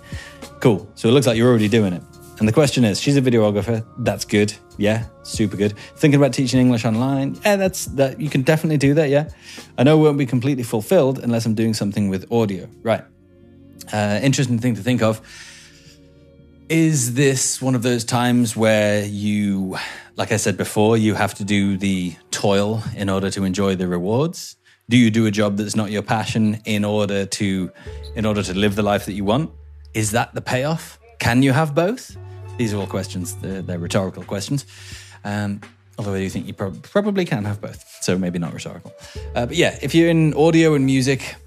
[0.60, 0.90] Cool.
[0.96, 2.04] So it looks like you're already doing it.
[2.40, 3.86] And the question is, she's a videographer.
[3.98, 4.54] That's good.
[4.78, 5.78] Yeah, super good.
[5.98, 7.38] Thinking about teaching English online.
[7.44, 8.20] Yeah, that's that.
[8.20, 9.10] You can definitely do that.
[9.10, 9.30] Yeah,
[9.78, 12.70] I know it won't be completely fulfilled unless I'm doing something with audio.
[12.82, 13.04] Right.
[13.92, 15.22] Uh, interesting thing to think of.
[16.70, 19.78] Is this one of those times where you,
[20.16, 23.88] like I said before, you have to do the toil in order to enjoy the
[23.88, 24.56] rewards?
[24.88, 27.72] Do you do a job that's not your passion in order to,
[28.16, 29.52] in order to live the life that you want?
[29.94, 31.00] Is that the payoff?
[31.18, 32.16] Can you have both?
[32.60, 33.36] These are all questions.
[33.36, 34.66] They're, they're rhetorical questions.
[35.24, 35.62] Um,
[35.98, 37.82] although I do think you prob- probably can have both.
[38.02, 38.92] So maybe not rhetorical.
[39.34, 41.38] Uh, but yeah, if you're in audio and music,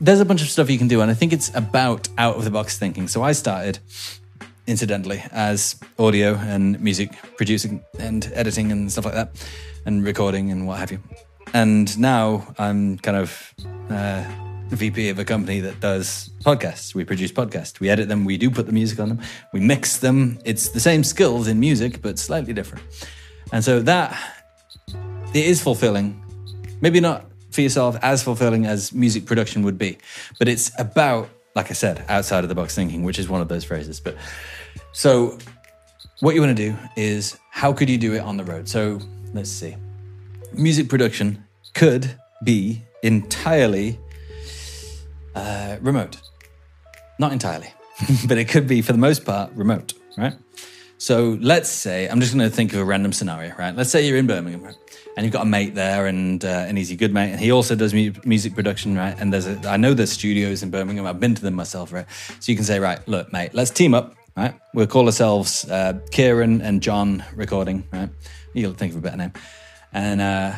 [0.00, 1.02] there's a bunch of stuff you can do.
[1.02, 3.06] And I think it's about out of the box thinking.
[3.06, 3.80] So I started,
[4.66, 9.46] incidentally, as audio and music producing and editing and stuff like that,
[9.84, 11.00] and recording and what have you.
[11.52, 13.54] And now I'm kind of.
[13.90, 14.24] Uh,
[14.76, 16.94] VP of a company that does podcasts.
[16.94, 17.80] We produce podcasts.
[17.80, 18.24] We edit them.
[18.24, 19.20] We do put the music on them.
[19.52, 20.38] We mix them.
[20.44, 22.84] It's the same skills in music, but slightly different.
[23.52, 24.16] And so that
[25.34, 26.22] it is fulfilling.
[26.80, 29.98] Maybe not for yourself as fulfilling as music production would be,
[30.38, 33.48] but it's about, like I said, outside of the box thinking, which is one of
[33.48, 34.00] those phrases.
[34.00, 34.16] But
[34.92, 35.38] so
[36.20, 38.68] what you want to do is how could you do it on the road?
[38.68, 39.00] So
[39.32, 39.76] let's see.
[40.52, 41.44] Music production
[41.74, 42.14] could
[42.44, 43.98] be entirely
[45.38, 46.20] uh, remote.
[47.18, 47.72] Not entirely,
[48.28, 50.34] but it could be for the most part remote, right?
[50.98, 53.74] So let's say I'm just going to think of a random scenario, right?
[53.74, 54.74] Let's say you're in Birmingham, right?
[55.18, 57.74] and you've got a mate there, and uh, and he's good mate, and he also
[57.74, 59.18] does mu- music production, right?
[59.18, 61.06] And there's a I know there's studios in Birmingham.
[61.06, 62.06] I've been to them myself, right?
[62.38, 64.54] So you can say, right, look, mate, let's team up, right?
[64.74, 68.08] We'll call ourselves uh, Kieran and John Recording, right?
[68.54, 69.32] You'll think of a better name,
[69.92, 70.54] and uh,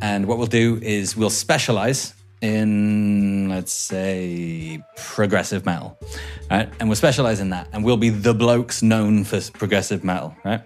[0.00, 5.98] and what we'll do is we'll specialize in let's say progressive metal
[6.50, 6.68] right?
[6.80, 10.62] And we'll specialize in that and we'll be the blokes known for progressive metal right?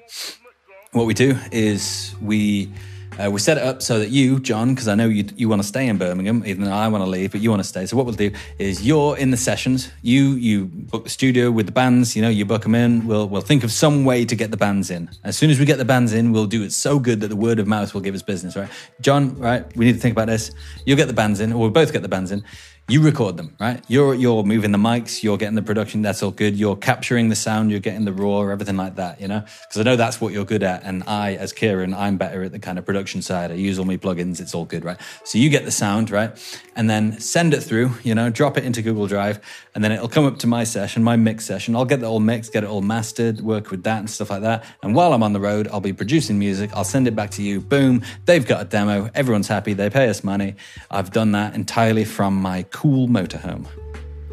[0.93, 2.71] What we do is we
[3.19, 5.63] uh, we set it up so that you, John, because I know you you want
[5.63, 7.87] to stay in Birmingham, even though I want to leave, but you want to stay.
[7.87, 9.91] So what we'll do is you're in the sessions.
[10.03, 12.17] You you book the studio with the bands.
[12.17, 13.07] You know, you book them in.
[13.07, 15.11] We'll we'll think of some way to get the bands in.
[15.25, 17.37] As soon as we get the bands in, we'll do it so good that the
[17.37, 18.57] word of mouth will give us business.
[18.57, 19.39] Right, John?
[19.39, 20.51] Right, we need to think about this.
[20.87, 22.45] You'll get the bands in, or we'll both get the bands in
[22.89, 23.83] you record them, right?
[23.87, 26.57] You're you're moving the mics, you're getting the production, that's all good.
[26.57, 29.41] You're capturing the sound, you're getting the raw, everything like that, you know?
[29.41, 30.83] Because I know that's what you're good at.
[30.83, 33.53] And I, as Kieran, I'm better at the kind of production side.
[33.53, 34.99] I use all my plugins, it's all good, right?
[35.25, 36.37] So you get the sound, right?
[36.75, 39.39] And then send it through, you know, drop it into Google Drive,
[39.75, 41.77] and then it'll come up to my session, my mix session.
[41.77, 44.43] I'll get it all mixed, get it all mastered, work with that and stuff like
[44.43, 44.65] that.
[44.83, 47.43] And while I'm on the road, I'll be producing music, I'll send it back to
[47.43, 47.61] you.
[47.61, 50.57] Boom, they've got a demo, everyone's happy, they pay us money.
[50.91, 53.65] I've done that entirely from my cool motorhome.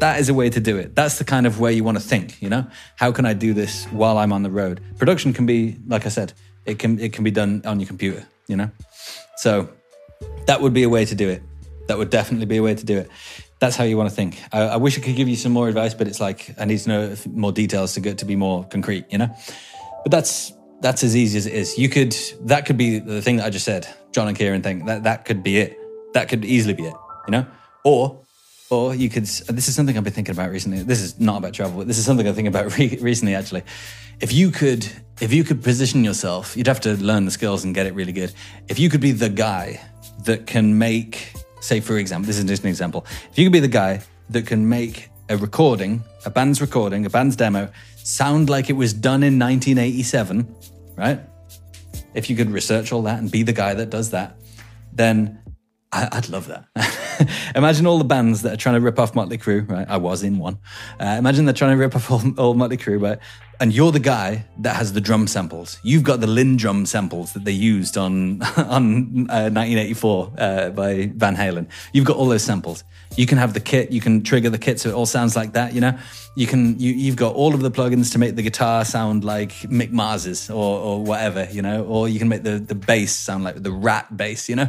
[0.00, 0.96] That is a way to do it.
[0.96, 2.66] That's the kind of way you want to think, you know?
[2.96, 4.80] How can I do this while I'm on the road?
[4.98, 6.32] Production can be, like I said,
[6.64, 8.68] it can it can be done on your computer, you know?
[9.36, 9.68] So
[10.46, 11.42] that would be a way to do it.
[11.86, 13.08] That would definitely be a way to do it.
[13.60, 14.40] That's how you want to think.
[14.52, 16.78] I, I wish I could give you some more advice, but it's like I need
[16.78, 19.30] to know more details to get to be more concrete, you know?
[20.02, 21.78] But that's that's as easy as it is.
[21.78, 24.86] You could that could be the thing that I just said, John and Kieran thing.
[24.86, 25.78] That that could be it.
[26.14, 26.94] That could easily be it,
[27.28, 27.46] you know?
[27.84, 28.20] Or
[28.70, 30.82] or you could, this is something I've been thinking about recently.
[30.82, 33.64] This is not about travel, this is something I'm thinking about re- recently, actually.
[34.20, 34.86] If you could,
[35.20, 38.12] if you could position yourself, you'd have to learn the skills and get it really
[38.12, 38.32] good.
[38.68, 39.80] If you could be the guy
[40.24, 43.04] that can make, say, for example, this is just an example.
[43.30, 47.10] If you could be the guy that can make a recording, a band's recording, a
[47.10, 50.54] band's demo, sound like it was done in 1987,
[50.96, 51.20] right?
[52.14, 54.36] If you could research all that and be the guy that does that,
[54.92, 55.40] then
[55.92, 57.52] I, would love that.
[57.56, 59.88] imagine all the bands that are trying to rip off Motley Crue, right?
[59.88, 60.58] I was in one.
[61.00, 63.18] Uh, imagine they're trying to rip off all, all Motley Crue, right?
[63.58, 65.78] And you're the guy that has the drum samples.
[65.82, 71.10] You've got the Linn drum samples that they used on on uh, 1984 uh, by
[71.14, 71.66] Van Halen.
[71.92, 72.84] You've got all those samples.
[73.16, 73.90] You can have the kit.
[73.90, 75.74] You can trigger the kit so it all sounds like that.
[75.74, 75.98] You know,
[76.36, 76.78] you can.
[76.78, 80.48] You, you've got all of the plugins to make the guitar sound like Mick Mars's
[80.48, 81.46] or, or whatever.
[81.50, 84.48] You know, or you can make the the bass sound like the Ratt bass.
[84.48, 84.68] You know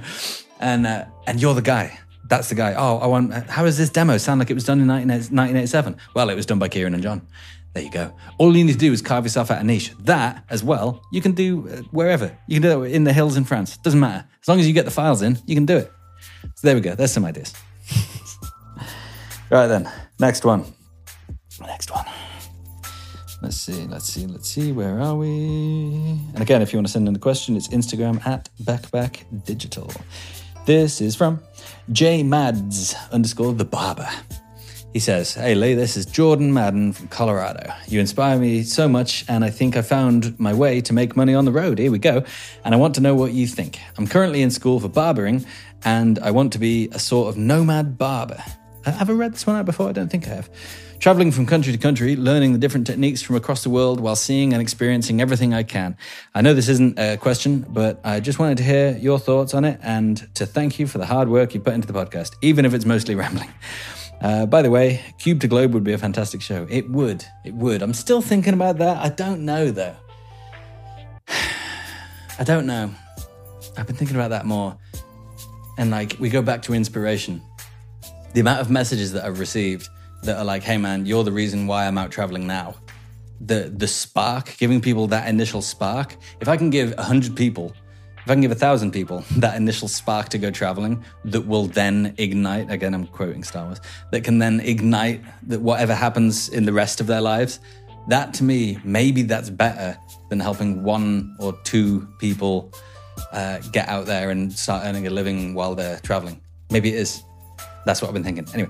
[0.61, 1.97] and uh, and you're the guy.
[2.29, 2.73] That's the guy.
[2.77, 3.33] Oh, I want.
[3.49, 5.97] How does this demo sound like it was done in 1987?
[6.15, 7.27] Well, it was done by Kieran and John.
[7.73, 8.13] There you go.
[8.37, 9.91] All you need to do is carve yourself out a niche.
[9.99, 12.37] That as well, you can do uh, wherever.
[12.47, 13.77] You can do it in the hills in France.
[13.77, 14.27] Doesn't matter.
[14.41, 15.91] As long as you get the files in, you can do it.
[16.55, 16.95] So there we go.
[16.95, 17.53] There's some ideas.
[19.49, 19.89] right then.
[20.19, 20.65] Next one.
[21.61, 22.05] Next one.
[23.41, 24.71] Let's see, let's see, let's see.
[24.71, 25.27] Where are we?
[26.33, 29.91] And again, if you want to send in the question, it's Instagram at backpack digital.
[30.65, 31.41] This is from
[31.91, 34.07] J Mads underscore the barber.
[34.93, 37.71] He says, Hey Lee, this is Jordan Madden from Colorado.
[37.87, 41.33] You inspire me so much, and I think I found my way to make money
[41.33, 41.79] on the road.
[41.79, 42.23] Here we go.
[42.63, 43.79] And I want to know what you think.
[43.97, 45.45] I'm currently in school for barbering,
[45.83, 48.43] and I want to be a sort of nomad barber.
[48.85, 49.89] Uh, Have I read this one out before?
[49.89, 50.49] I don't think I have.
[51.01, 54.53] Traveling from country to country, learning the different techniques from across the world while seeing
[54.53, 55.97] and experiencing everything I can.
[56.35, 59.65] I know this isn't a question, but I just wanted to hear your thoughts on
[59.65, 62.65] it and to thank you for the hard work you put into the podcast, even
[62.65, 63.49] if it's mostly rambling.
[64.21, 66.67] Uh, by the way, Cube to Globe would be a fantastic show.
[66.69, 67.25] It would.
[67.43, 67.81] It would.
[67.81, 68.97] I'm still thinking about that.
[69.03, 69.95] I don't know, though.
[72.37, 72.93] I don't know.
[73.75, 74.77] I've been thinking about that more.
[75.79, 77.41] And like, we go back to inspiration.
[78.33, 79.89] The amount of messages that I've received
[80.23, 82.75] that are like, hey man, you're the reason why I'm out traveling now.
[83.39, 86.15] The the spark, giving people that initial spark.
[86.39, 87.73] If I can give hundred people,
[88.17, 92.13] if I can give thousand people that initial spark to go traveling, that will then
[92.17, 92.69] ignite.
[92.69, 93.81] Again, I'm quoting Star Wars.
[94.11, 97.59] That can then ignite that whatever happens in the rest of their lives.
[98.07, 99.97] That to me, maybe that's better
[100.29, 102.71] than helping one or two people
[103.31, 106.41] uh, get out there and start earning a living while they're traveling.
[106.69, 107.23] Maybe it is.
[107.85, 108.47] That's what I've been thinking.
[108.53, 108.69] Anyway,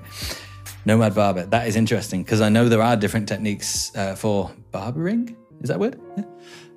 [0.84, 1.46] Nomad Barber.
[1.46, 5.36] That is interesting because I know there are different techniques uh, for barbering.
[5.60, 6.00] Is that word?
[6.16, 6.24] Yeah.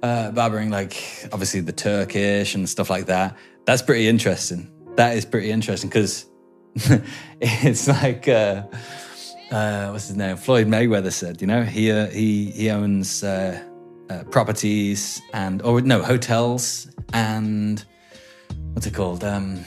[0.04, 0.96] Uh, barbering, like
[1.32, 3.36] obviously the Turkish and stuff like that.
[3.66, 4.72] That's pretty interesting.
[4.96, 6.26] That is pretty interesting because
[7.42, 8.64] it's like uh,
[9.52, 10.38] uh, what's his name?
[10.38, 11.42] Floyd Mayweather said.
[11.42, 13.60] You know, he uh, he he owns uh,
[14.30, 17.84] properties and or no hotels and
[18.74, 19.24] what's it called?
[19.24, 19.66] Um,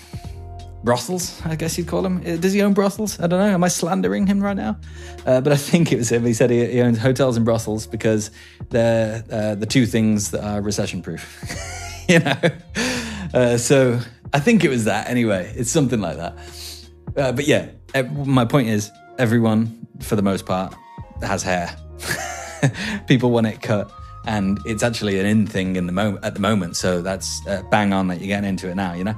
[0.85, 2.19] brothels, I guess you'd call him.
[2.19, 3.19] Uh, Does he own brothels?
[3.21, 3.55] I don't know.
[3.55, 4.79] Am I slandering him right now?
[5.27, 6.25] Uh, but I think it was him.
[6.25, 8.31] He said he, he owns hotels and brothels because
[8.71, 12.05] they're uh, the two things that are recession proof.
[12.09, 12.37] you know?
[13.35, 14.01] Uh, so
[14.33, 15.53] I think it was that anyway.
[15.57, 16.39] It's something like that.
[17.17, 17.69] Uh, but yeah,
[18.25, 20.75] my point is everyone, for the most part,
[21.23, 21.75] has hair.
[23.07, 23.91] People want it cut.
[24.27, 27.63] And it's actually an in thing in the moment at the moment, so that's uh,
[27.71, 29.15] bang on that you're getting into it now, you know.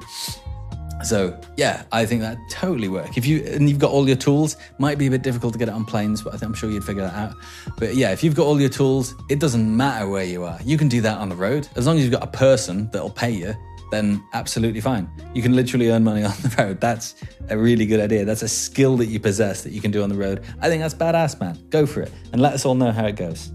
[1.03, 3.17] So yeah, I think that totally work.
[3.17, 5.67] If you and you've got all your tools, might be a bit difficult to get
[5.67, 7.35] it on planes, but I I'm sure you'd figure that out.
[7.77, 10.59] But yeah, if you've got all your tools, it doesn't matter where you are.
[10.63, 13.09] You can do that on the road as long as you've got a person that'll
[13.09, 13.55] pay you.
[13.91, 15.09] Then absolutely fine.
[15.33, 16.79] You can literally earn money on the road.
[16.79, 17.15] That's
[17.49, 18.23] a really good idea.
[18.23, 20.43] That's a skill that you possess that you can do on the road.
[20.61, 21.59] I think that's badass, man.
[21.69, 23.51] Go for it and let us all know how it goes.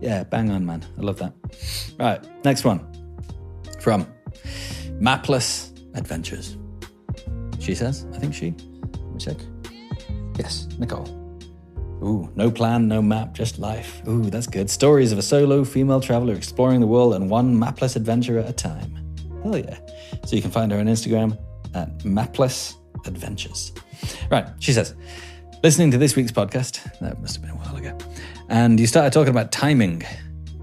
[0.00, 0.84] Yeah, bang on, man.
[0.98, 1.32] I love that.
[1.98, 2.86] Right, next one
[3.80, 4.06] from
[5.00, 6.56] Mapless Adventures.
[7.66, 8.54] She says, I think she.
[8.92, 9.36] Let me check.
[10.38, 11.08] Yes, Nicole.
[12.00, 14.06] Ooh, no plan, no map, just life.
[14.06, 14.70] Ooh, that's good.
[14.70, 18.52] Stories of a solo female traveler exploring the world and one mapless adventure at a
[18.52, 19.16] time.
[19.42, 19.80] Hell yeah.
[20.26, 21.36] So you can find her on Instagram
[21.74, 23.72] at mapless adventures.
[24.30, 24.94] Right, she says,
[25.64, 27.98] listening to this week's podcast, that must have been a while ago,
[28.48, 30.04] and you started talking about timing.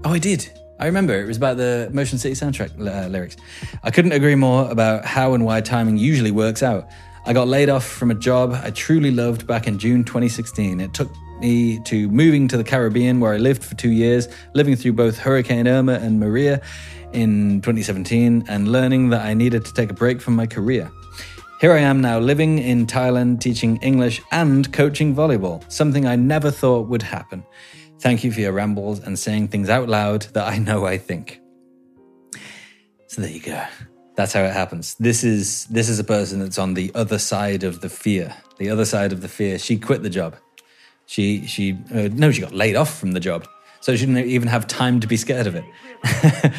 [0.04, 0.50] Oh, I did.
[0.78, 3.36] I remember it was about the Motion City soundtrack uh, lyrics.
[3.84, 6.88] I couldn't agree more about how and why timing usually works out.
[7.26, 10.80] I got laid off from a job I truly loved back in June 2016.
[10.80, 11.10] It took
[11.40, 15.16] me to moving to the Caribbean where I lived for two years, living through both
[15.16, 16.60] Hurricane Irma and Maria
[17.12, 20.90] in 2017, and learning that I needed to take a break from my career.
[21.60, 26.50] Here I am now living in Thailand, teaching English and coaching volleyball, something I never
[26.50, 27.44] thought would happen.
[28.00, 31.40] Thank you for your rambles and saying things out loud that I know I think.
[33.06, 33.64] So there you go.
[34.16, 34.94] That's how it happens.
[34.96, 38.34] This is this is a person that's on the other side of the fear.
[38.58, 39.58] The other side of the fear.
[39.58, 40.36] She quit the job.
[41.06, 43.46] She she uh, no, she got laid off from the job.
[43.80, 45.64] So she didn't even have time to be scared of it.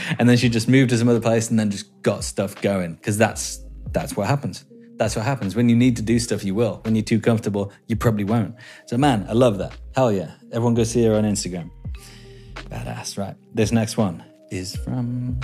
[0.19, 2.95] and then she just moved to some other place and then just got stuff going
[2.95, 4.65] because that's that's what happens.
[4.97, 5.55] That's what happens.
[5.55, 6.79] When you need to do stuff, you will.
[6.83, 8.55] When you're too comfortable, you probably won't.
[8.85, 9.75] So, man, I love that.
[9.93, 10.31] Hell yeah.
[10.51, 11.69] Everyone go see her on Instagram.
[12.69, 13.35] Badass, right?
[13.53, 15.39] This next one is from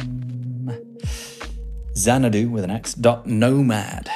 [1.97, 4.09] Xanadu with an X dot nomad.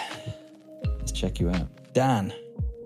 [0.83, 1.67] Let's check you out.
[1.93, 2.33] Dan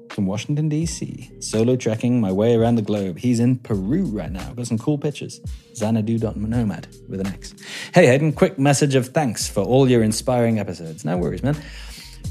[0.09, 1.31] from Washington, D.C.
[1.39, 3.19] Solo trekking my way around the globe.
[3.19, 4.51] He's in Peru right now.
[4.53, 5.39] Got some cool pictures.
[5.75, 7.53] Xanadu.nomad with an X.
[7.93, 11.05] Hey, Hayden, quick message of thanks for all your inspiring episodes.
[11.05, 11.55] No worries, man.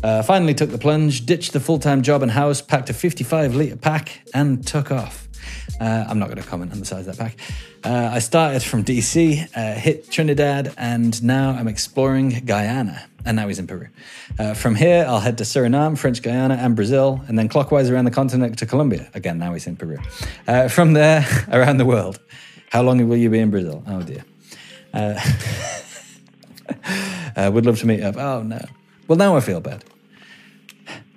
[0.02, 3.54] Uh, finally took the plunge, ditched the full time job and house, packed a 55
[3.54, 5.28] litre pack, and took off.
[5.80, 7.36] Uh, I'm not going to comment on the size of that pack.
[7.84, 13.08] Uh, I started from DC, uh, hit Trinidad, and now I'm exploring Guyana.
[13.24, 13.88] And now he's in Peru.
[14.38, 18.06] Uh, from here, I'll head to Suriname, French Guiana, and Brazil, and then clockwise around
[18.06, 19.10] the continent to Colombia.
[19.14, 19.98] Again, now he's in Peru.
[20.46, 22.18] Uh, from there, around the world.
[22.70, 23.82] How long will you be in Brazil?
[23.86, 24.24] Oh dear.
[24.92, 25.20] Uh,
[27.50, 28.16] would love to meet up.
[28.16, 28.60] Oh no.
[29.08, 29.84] Well, now I feel bad.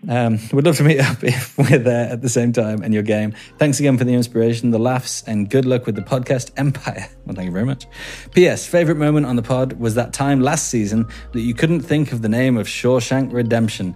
[0.10, 3.04] Um, we'd love to meet up if we're there at the same time and your
[3.04, 3.34] game.
[3.58, 7.08] Thanks again for the inspiration, the laughs, and good luck with the podcast empire.
[7.24, 7.86] Well, thank you very much.
[8.34, 8.66] P.S.
[8.66, 12.24] Favorite moment on the pod was that time last season that you couldn't think of
[12.24, 13.96] the name of Shawshank Redemption.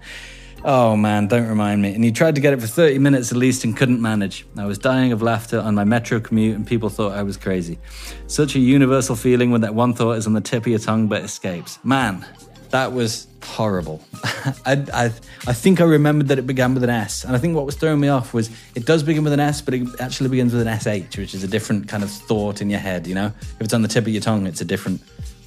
[0.64, 1.94] Oh man, don't remind me.
[1.96, 4.46] And you tried to get it for 30 minutes at least and couldn't manage.
[4.58, 7.80] I was dying of laughter on my metro commute and people thought I was crazy.
[8.28, 11.08] Such a universal feeling when that one thought is on the tip of your tongue
[11.08, 11.80] but escapes.
[11.84, 12.26] Man,
[12.72, 14.02] that was horrible.
[14.66, 15.06] I, I,
[15.48, 17.24] I think I remembered that it began with an S.
[17.24, 19.62] And I think what was throwing me off was it does begin with an S,
[19.62, 22.70] but it actually begins with an SH, which is a different kind of thought in
[22.70, 23.28] your head, you know?
[23.28, 25.02] If it's on the tip of your tongue, it's a different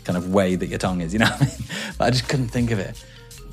[0.05, 1.55] kind of way that your tongue is, you know I mean?
[1.99, 3.05] But I just couldn't think of it.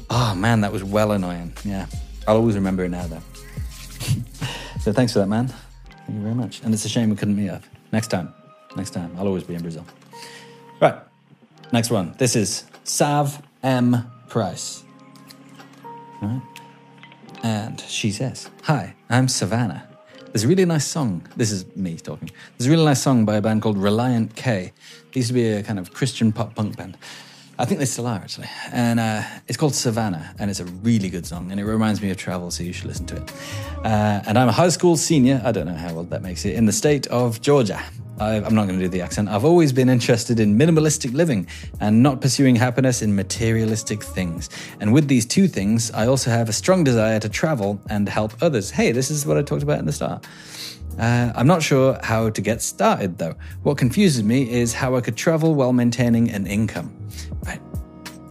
[0.09, 1.53] Oh man, that was well annoying.
[1.63, 1.87] Yeah.
[2.27, 3.21] I'll always remember it now though.
[4.81, 5.47] so thanks for that, man.
[5.47, 6.61] Thank you very much.
[6.63, 7.63] And it's a shame we couldn't meet up.
[7.91, 8.33] Next time.
[8.75, 9.15] Next time.
[9.17, 9.85] I'll always be in Brazil.
[10.79, 10.95] Right.
[11.71, 12.13] Next one.
[12.17, 14.05] This is Sav M.
[14.29, 14.83] Price.
[16.21, 16.41] Right.
[17.41, 19.87] And she says, Hi, I'm Savannah.
[20.27, 21.27] There's a really nice song.
[21.35, 22.29] This is me talking.
[22.57, 24.71] There's a really nice song by a band called Relient K.
[25.09, 26.95] It used to be a kind of Christian pop punk band.
[27.57, 28.49] I think they still are actually.
[28.71, 32.11] And uh, it's called Savannah, and it's a really good song, and it reminds me
[32.11, 33.33] of travel, so you should listen to it.
[33.83, 36.53] Uh, and I'm a high school senior, I don't know how old that makes it,
[36.53, 37.81] in the state of Georgia.
[38.19, 39.29] I, I'm not going to do the accent.
[39.29, 41.47] I've always been interested in minimalistic living
[41.79, 44.49] and not pursuing happiness in materialistic things.
[44.79, 48.33] And with these two things, I also have a strong desire to travel and help
[48.41, 48.71] others.
[48.71, 50.25] Hey, this is what I talked about in the start.
[50.97, 53.35] Uh, I'm not sure how to get started though.
[53.63, 56.95] What confuses me is how I could travel while maintaining an income.
[57.45, 57.59] Right,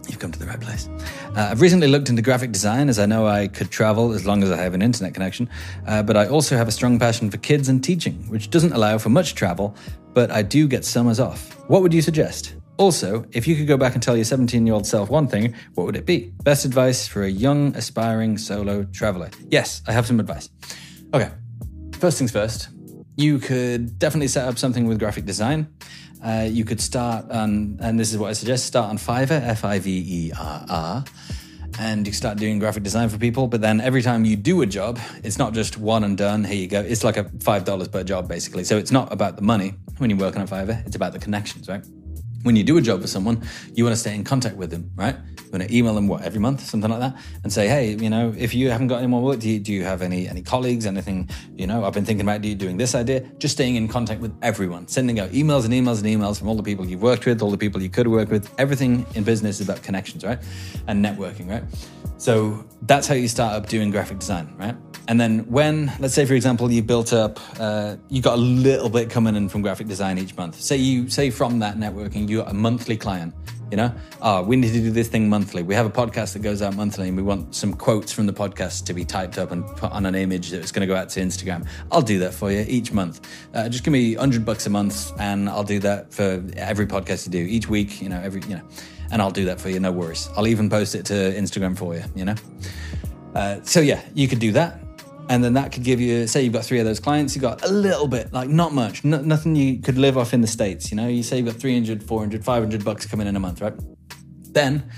[0.07, 0.89] you've come to the right place.
[1.35, 4.41] Uh, I've recently looked into graphic design as I know I could travel as long
[4.41, 5.49] as I have an internet connection,
[5.85, 8.97] uh, but I also have a strong passion for kids and teaching, which doesn't allow
[8.97, 9.75] for much travel,
[10.13, 11.53] but I do get summers off.
[11.69, 12.55] What would you suggest?
[12.77, 15.55] Also, if you could go back and tell your 17 year old self one thing,
[15.73, 16.31] what would it be?
[16.43, 19.29] Best advice for a young, aspiring solo traveler.
[19.49, 20.49] Yes, I have some advice.
[21.13, 21.31] Okay,
[21.99, 22.67] First things first,
[23.15, 25.67] you could definitely set up something with graphic design.
[26.25, 29.63] Uh, you could start on, and this is what I suggest start on Fiverr, F
[29.63, 31.05] I V E R R,
[31.79, 33.47] and you start doing graphic design for people.
[33.47, 36.55] But then every time you do a job, it's not just one and done, here
[36.55, 36.81] you go.
[36.81, 38.63] It's like a $5 per job, basically.
[38.63, 41.69] So it's not about the money when you're working on Fiverr, it's about the connections,
[41.69, 41.85] right?
[42.45, 43.41] When you do a job for someone,
[43.73, 45.15] you want to stay in contact with them, right?
[45.15, 48.07] You want to email them what every month, something like that, and say, hey, you
[48.07, 50.43] know, if you haven't got any more work, do you, do you have any any
[50.43, 51.27] colleagues, anything?
[51.57, 53.21] You know, I've been thinking about you doing this idea.
[53.39, 56.55] Just staying in contact with everyone, sending out emails and emails and emails from all
[56.55, 58.47] the people you've worked with, all the people you could work with.
[58.59, 60.37] Everything in business is about connections, right?
[60.85, 61.63] And networking, right?
[62.17, 64.75] So that's how you start up doing graphic design, right?
[65.07, 68.89] And then when, let's say, for example, you built up, uh, you got a little
[68.89, 70.59] bit coming in from graphic design each month.
[70.59, 73.33] Say you say from that networking, you got a monthly client.
[73.71, 75.63] You know, oh, we need to do this thing monthly.
[75.63, 78.33] We have a podcast that goes out monthly, and we want some quotes from the
[78.33, 81.09] podcast to be typed up and put on an image that's going to go out
[81.09, 81.67] to Instagram.
[81.91, 83.27] I'll do that for you each month.
[83.55, 87.25] Uh, just give me hundred bucks a month, and I'll do that for every podcast
[87.25, 88.01] you do each week.
[88.03, 88.63] You know, every you know,
[89.11, 89.79] and I'll do that for you.
[89.79, 90.29] No worries.
[90.35, 92.03] I'll even post it to Instagram for you.
[92.15, 92.35] You know.
[93.35, 94.79] Uh, so yeah, you could do that.
[95.27, 97.65] And then that could give you, say you've got three of those clients, you got
[97.65, 100.91] a little bit, like not much, no, nothing you could live off in the States.
[100.91, 103.73] You know, you say you've got 300, 400, 500 bucks coming in a month, right?
[104.51, 104.89] Then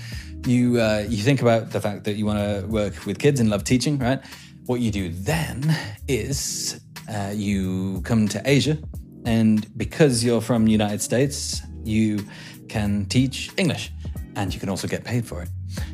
[0.46, 3.48] you, uh, you think about the fact that you want to work with kids and
[3.48, 4.20] love teaching, right?
[4.66, 5.74] What you do then
[6.06, 6.78] is
[7.10, 8.76] uh, you come to Asia,
[9.24, 12.22] and because you're from the United States, you
[12.68, 13.90] can teach English
[14.38, 15.48] and you can also get paid for it.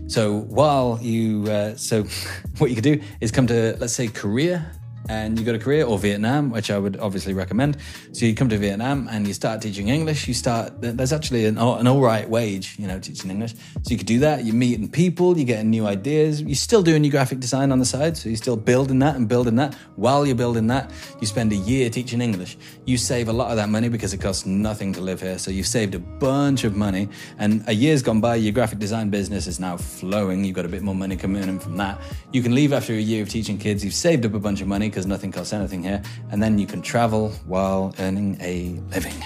[0.07, 2.05] So while you, uh, so
[2.59, 4.71] what you could do is come to, let's say, Korea,
[5.09, 7.77] and you go to Korea or Vietnam, which I would obviously recommend.
[8.13, 10.27] So you come to Vietnam and you start teaching English.
[10.27, 13.55] You start, there's actually an, an all right wage, you know, teaching English.
[13.83, 14.45] So you could do that.
[14.45, 16.41] You're meeting people, you're getting new ideas.
[16.43, 18.17] You're still doing your graphic design on the side.
[18.17, 19.75] So you're still building that and building that.
[19.97, 20.91] While you're building that,
[21.21, 22.57] you spend a year teaching English.
[22.87, 25.39] You save a lot of that money because it costs nothing to live here.
[25.39, 27.09] So you've saved a bunch of money.
[27.39, 30.45] And a year's gone by, your graphic design business is now flowing.
[30.45, 32.01] You've got a bit more money coming in from that.
[32.33, 33.85] You can leave after a year of teaching kids.
[33.85, 36.01] You've saved up a bunch of money because nothing costs anything here.
[36.31, 39.17] And then you can travel while earning a living.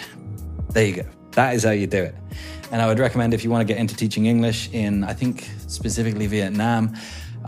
[0.71, 1.03] There you go.
[1.33, 2.15] That is how you do it.
[2.73, 5.47] And I would recommend if you want to get into teaching English in, I think,
[5.67, 6.95] specifically Vietnam.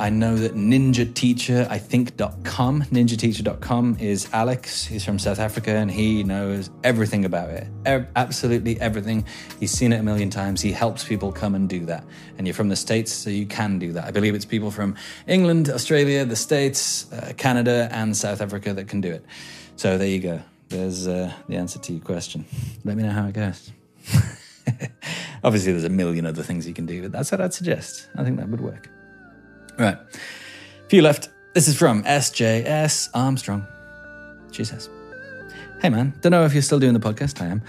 [0.01, 4.87] I know that Ninja Teacher, I think.com, ninjateacher.com is Alex.
[4.87, 7.69] He's from South Africa and he knows everything about it.
[7.87, 9.27] E- absolutely everything.
[9.59, 10.63] He's seen it a million times.
[10.63, 12.03] He helps people come and do that.
[12.39, 14.05] And you're from the States, so you can do that.
[14.05, 14.97] I believe it's people from
[15.27, 19.23] England, Australia, the States, uh, Canada, and South Africa that can do it.
[19.77, 20.41] So there you go.
[20.71, 22.47] There's uh, the answer to your question.
[22.87, 23.71] Let me know how it goes.
[25.45, 28.09] Obviously, there's a million other things you can do, but that's what I'd suggest.
[28.17, 28.89] I think that would work.
[29.79, 29.99] Right.
[30.89, 31.31] Few left.
[31.55, 33.67] This is from SJS Armstrong.
[34.53, 34.89] She says,
[35.81, 37.41] Hey man, don't know if you're still doing the podcast.
[37.41, 37.63] I am.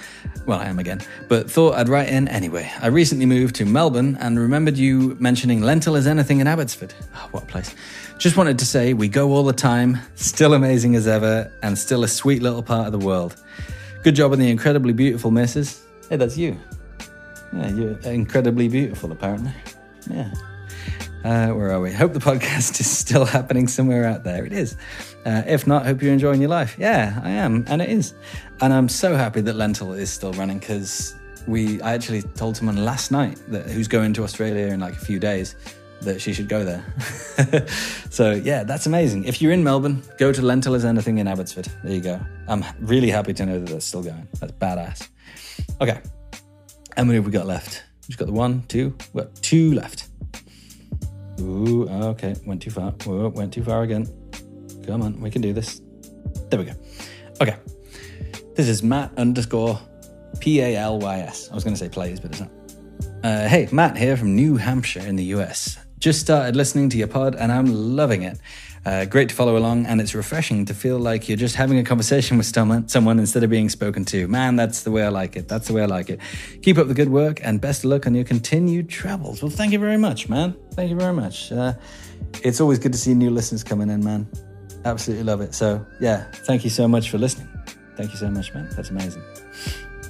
[0.46, 1.00] Well, I am again,
[1.30, 2.70] but thought I'd write in anyway.
[2.82, 6.94] I recently moved to Melbourne and remembered you mentioning lentil as anything in Abbotsford.
[7.16, 7.74] Oh, what a place.
[8.18, 12.04] Just wanted to say we go all the time, still amazing as ever, and still
[12.04, 13.42] a sweet little part of the world.
[14.04, 15.86] Good job on the incredibly beautiful missus.
[16.10, 16.60] Hey, that's you.
[17.54, 19.54] Yeah, you're incredibly beautiful, apparently.
[20.10, 20.34] Yeah.
[21.24, 21.92] Uh, where are we?
[21.92, 24.44] Hope the podcast is still happening somewhere out there.
[24.46, 24.76] It is.
[25.26, 26.76] Uh, if not, hope you're enjoying your life.
[26.80, 28.14] Yeah, I am, and it is.
[28.62, 31.16] And I'm so happy that Lentil is still running because
[31.48, 31.82] we.
[31.82, 35.20] I actually told someone last night that who's going to Australia in like a few
[35.20, 35.56] days
[36.02, 36.84] that she should go there.
[38.10, 39.26] so yeah, that's amazing.
[39.26, 41.68] If you're in Melbourne, go to Lentil as anything in Abbotsford.
[41.84, 42.20] There you go.
[42.48, 44.28] I'm really happy to know that that's still going.
[44.40, 45.08] That's badass.
[45.80, 46.02] Okay,
[46.98, 47.84] how many have we got left?
[48.10, 50.08] We've got the one, two, we've got two left.
[51.42, 52.92] Ooh, okay, went too far.
[52.92, 54.08] Whoa, went too far again.
[54.86, 55.82] Come on, we can do this.
[56.50, 56.74] There we go.
[57.42, 57.58] Okay.
[58.56, 59.80] This is Matt underscore
[60.40, 61.50] P A L Y S.
[61.52, 62.52] I was going to say plays, but it's not.
[63.24, 65.78] Uh, hey, Matt here from New Hampshire in the US.
[66.00, 68.40] Just started listening to your pod and I'm loving it.
[68.84, 71.84] Uh, great to follow along, and it's refreshing to feel like you're just having a
[71.84, 74.28] conversation with someone, someone instead of being spoken to.
[74.28, 75.48] Man, that's the way I like it.
[75.48, 76.20] That's the way I like it.
[76.64, 79.44] Keep up the good work, and best of luck on your continued travels.
[79.44, 80.56] Well, thank you very much, man.
[80.72, 81.52] Thank you very much.
[81.52, 81.74] Uh,
[82.44, 84.28] it's always good to see new listeners coming in, man.
[84.84, 85.54] Absolutely love it.
[85.54, 87.50] So, yeah, thank you so much for listening.
[87.98, 88.68] Thank you so much, man.
[88.76, 89.22] That's amazing.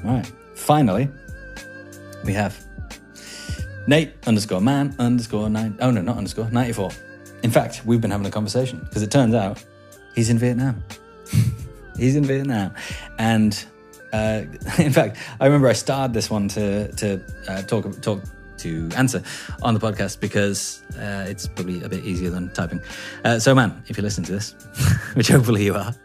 [0.06, 0.32] All right.
[0.56, 1.10] Finally,
[2.24, 2.64] we have
[3.88, 5.78] Nate underscore man underscore nine.
[5.82, 6.92] Oh, no, not underscore, 94.
[7.44, 9.64] In fact, we've been having a conversation because it turns out
[10.16, 10.84] he's in Vietnam.
[11.98, 12.74] he's in Vietnam.
[13.18, 13.66] And
[14.14, 14.44] uh,
[14.78, 18.22] in fact, I remember I started this one to, to uh, talk, talk
[18.62, 19.24] to answer
[19.64, 22.82] on the podcast because uh, it's probably a bit easier than typing.
[23.26, 24.54] Uh, so, man, if you listen to this,
[25.14, 25.96] which hopefully you are,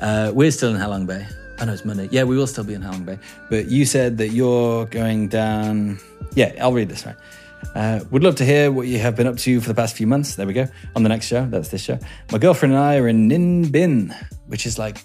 [0.00, 1.26] uh, we're still in Halong Bay.
[1.58, 2.08] I know it's Monday.
[2.12, 3.18] Yeah, we will still be in Halong Bay.
[3.48, 5.98] But you said that you're going down.
[6.34, 7.16] Yeah, I'll read this right.
[7.74, 10.06] Uh, would love to hear what you have been up to for the past few
[10.06, 10.36] months.
[10.36, 10.66] There we go.
[10.94, 11.98] On the next show, that's this show.
[12.32, 14.14] My girlfriend and I are in Ninh Binh,
[14.46, 14.98] which is like,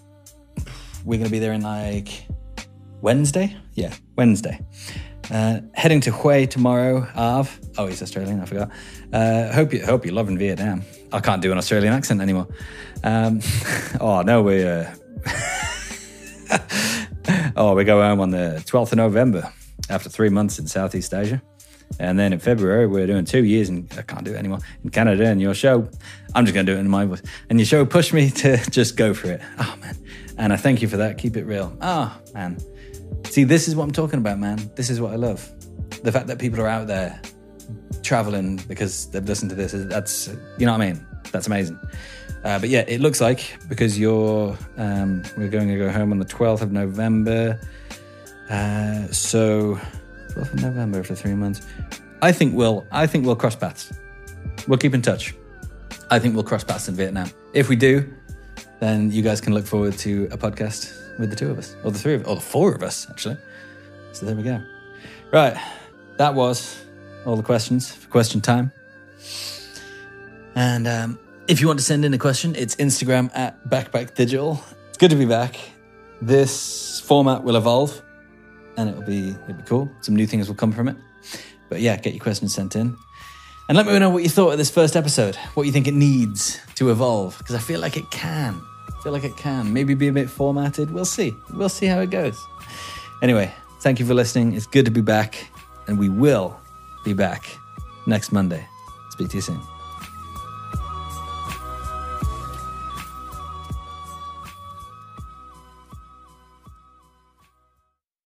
[1.04, 2.28] we're going to be there in like
[3.02, 3.58] Wednesday?
[3.74, 4.60] Yeah, Wednesday.
[5.30, 7.08] Uh, heading to Hue tomorrow.
[7.16, 7.60] Arv.
[7.78, 8.42] Oh, he's Australian.
[8.42, 8.70] I forgot.
[9.14, 10.84] Uh, hope you hope you're loving Vietnam.
[11.12, 12.48] I can't do an Australian accent anymore.
[13.04, 13.42] Um,
[14.00, 14.64] oh no, we.
[14.64, 14.94] Uh,
[17.56, 19.52] oh, we go home on the 12th of November
[19.90, 21.42] after three months in Southeast Asia.
[22.00, 24.90] And then in February, we're doing two years, and I can't do it anymore in
[24.90, 25.26] Canada.
[25.26, 25.88] And your show,
[26.34, 27.22] I'm just going to do it in my voice.
[27.50, 29.42] And your show pushed me to just go for it.
[29.60, 29.98] Oh, man.
[30.38, 31.18] And I thank you for that.
[31.18, 31.76] Keep it real.
[31.82, 32.58] Oh, man.
[33.26, 34.72] See, this is what I'm talking about, man.
[34.76, 35.48] This is what I love.
[36.04, 37.22] The fact that people are out there
[38.02, 39.74] traveling because they've listened to this.
[39.74, 40.28] That's,
[40.58, 41.06] you know what I mean?
[41.32, 41.80] That's amazing.
[42.44, 46.18] Uh, but yeah, it looks like because you're, um, we're going to go home on
[46.18, 47.60] the 12th of November.
[48.50, 49.80] Uh, so
[50.32, 51.62] 12th of November for three months.
[52.22, 53.92] I think we'll, I think we'll cross paths.
[54.68, 55.34] We'll keep in touch.
[56.10, 57.30] I think we'll cross paths in Vietnam.
[57.54, 58.12] If we do,
[58.80, 61.92] then you guys can look forward to a podcast with the two of us, or
[61.92, 63.38] the three of, or the four of us, actually.
[64.12, 64.62] So there we go.
[65.32, 65.58] Right,
[66.18, 66.84] that was
[67.26, 68.72] all the questions for question time.
[70.56, 74.62] And um, if you want to send in a question, it's Instagram at Backpack Digital.
[74.90, 75.58] It's good to be back.
[76.22, 78.02] This format will evolve,
[78.78, 79.90] and it'll be it'll be cool.
[80.02, 80.96] Some new things will come from it.
[81.70, 82.98] But yeah, get your questions sent in.
[83.70, 85.94] And let me know what you thought of this first episode, what you think it
[85.94, 88.60] needs to evolve, because I feel like it can.
[88.90, 89.72] I feel like it can.
[89.72, 90.92] Maybe be a bit formatted.
[90.92, 91.34] We'll see.
[91.54, 92.38] We'll see how it goes.
[93.22, 94.54] Anyway, thank you for listening.
[94.54, 95.48] It's good to be back,
[95.88, 96.60] and we will
[97.06, 97.46] be back
[98.06, 98.68] next Monday.
[99.12, 99.71] Speak to you soon.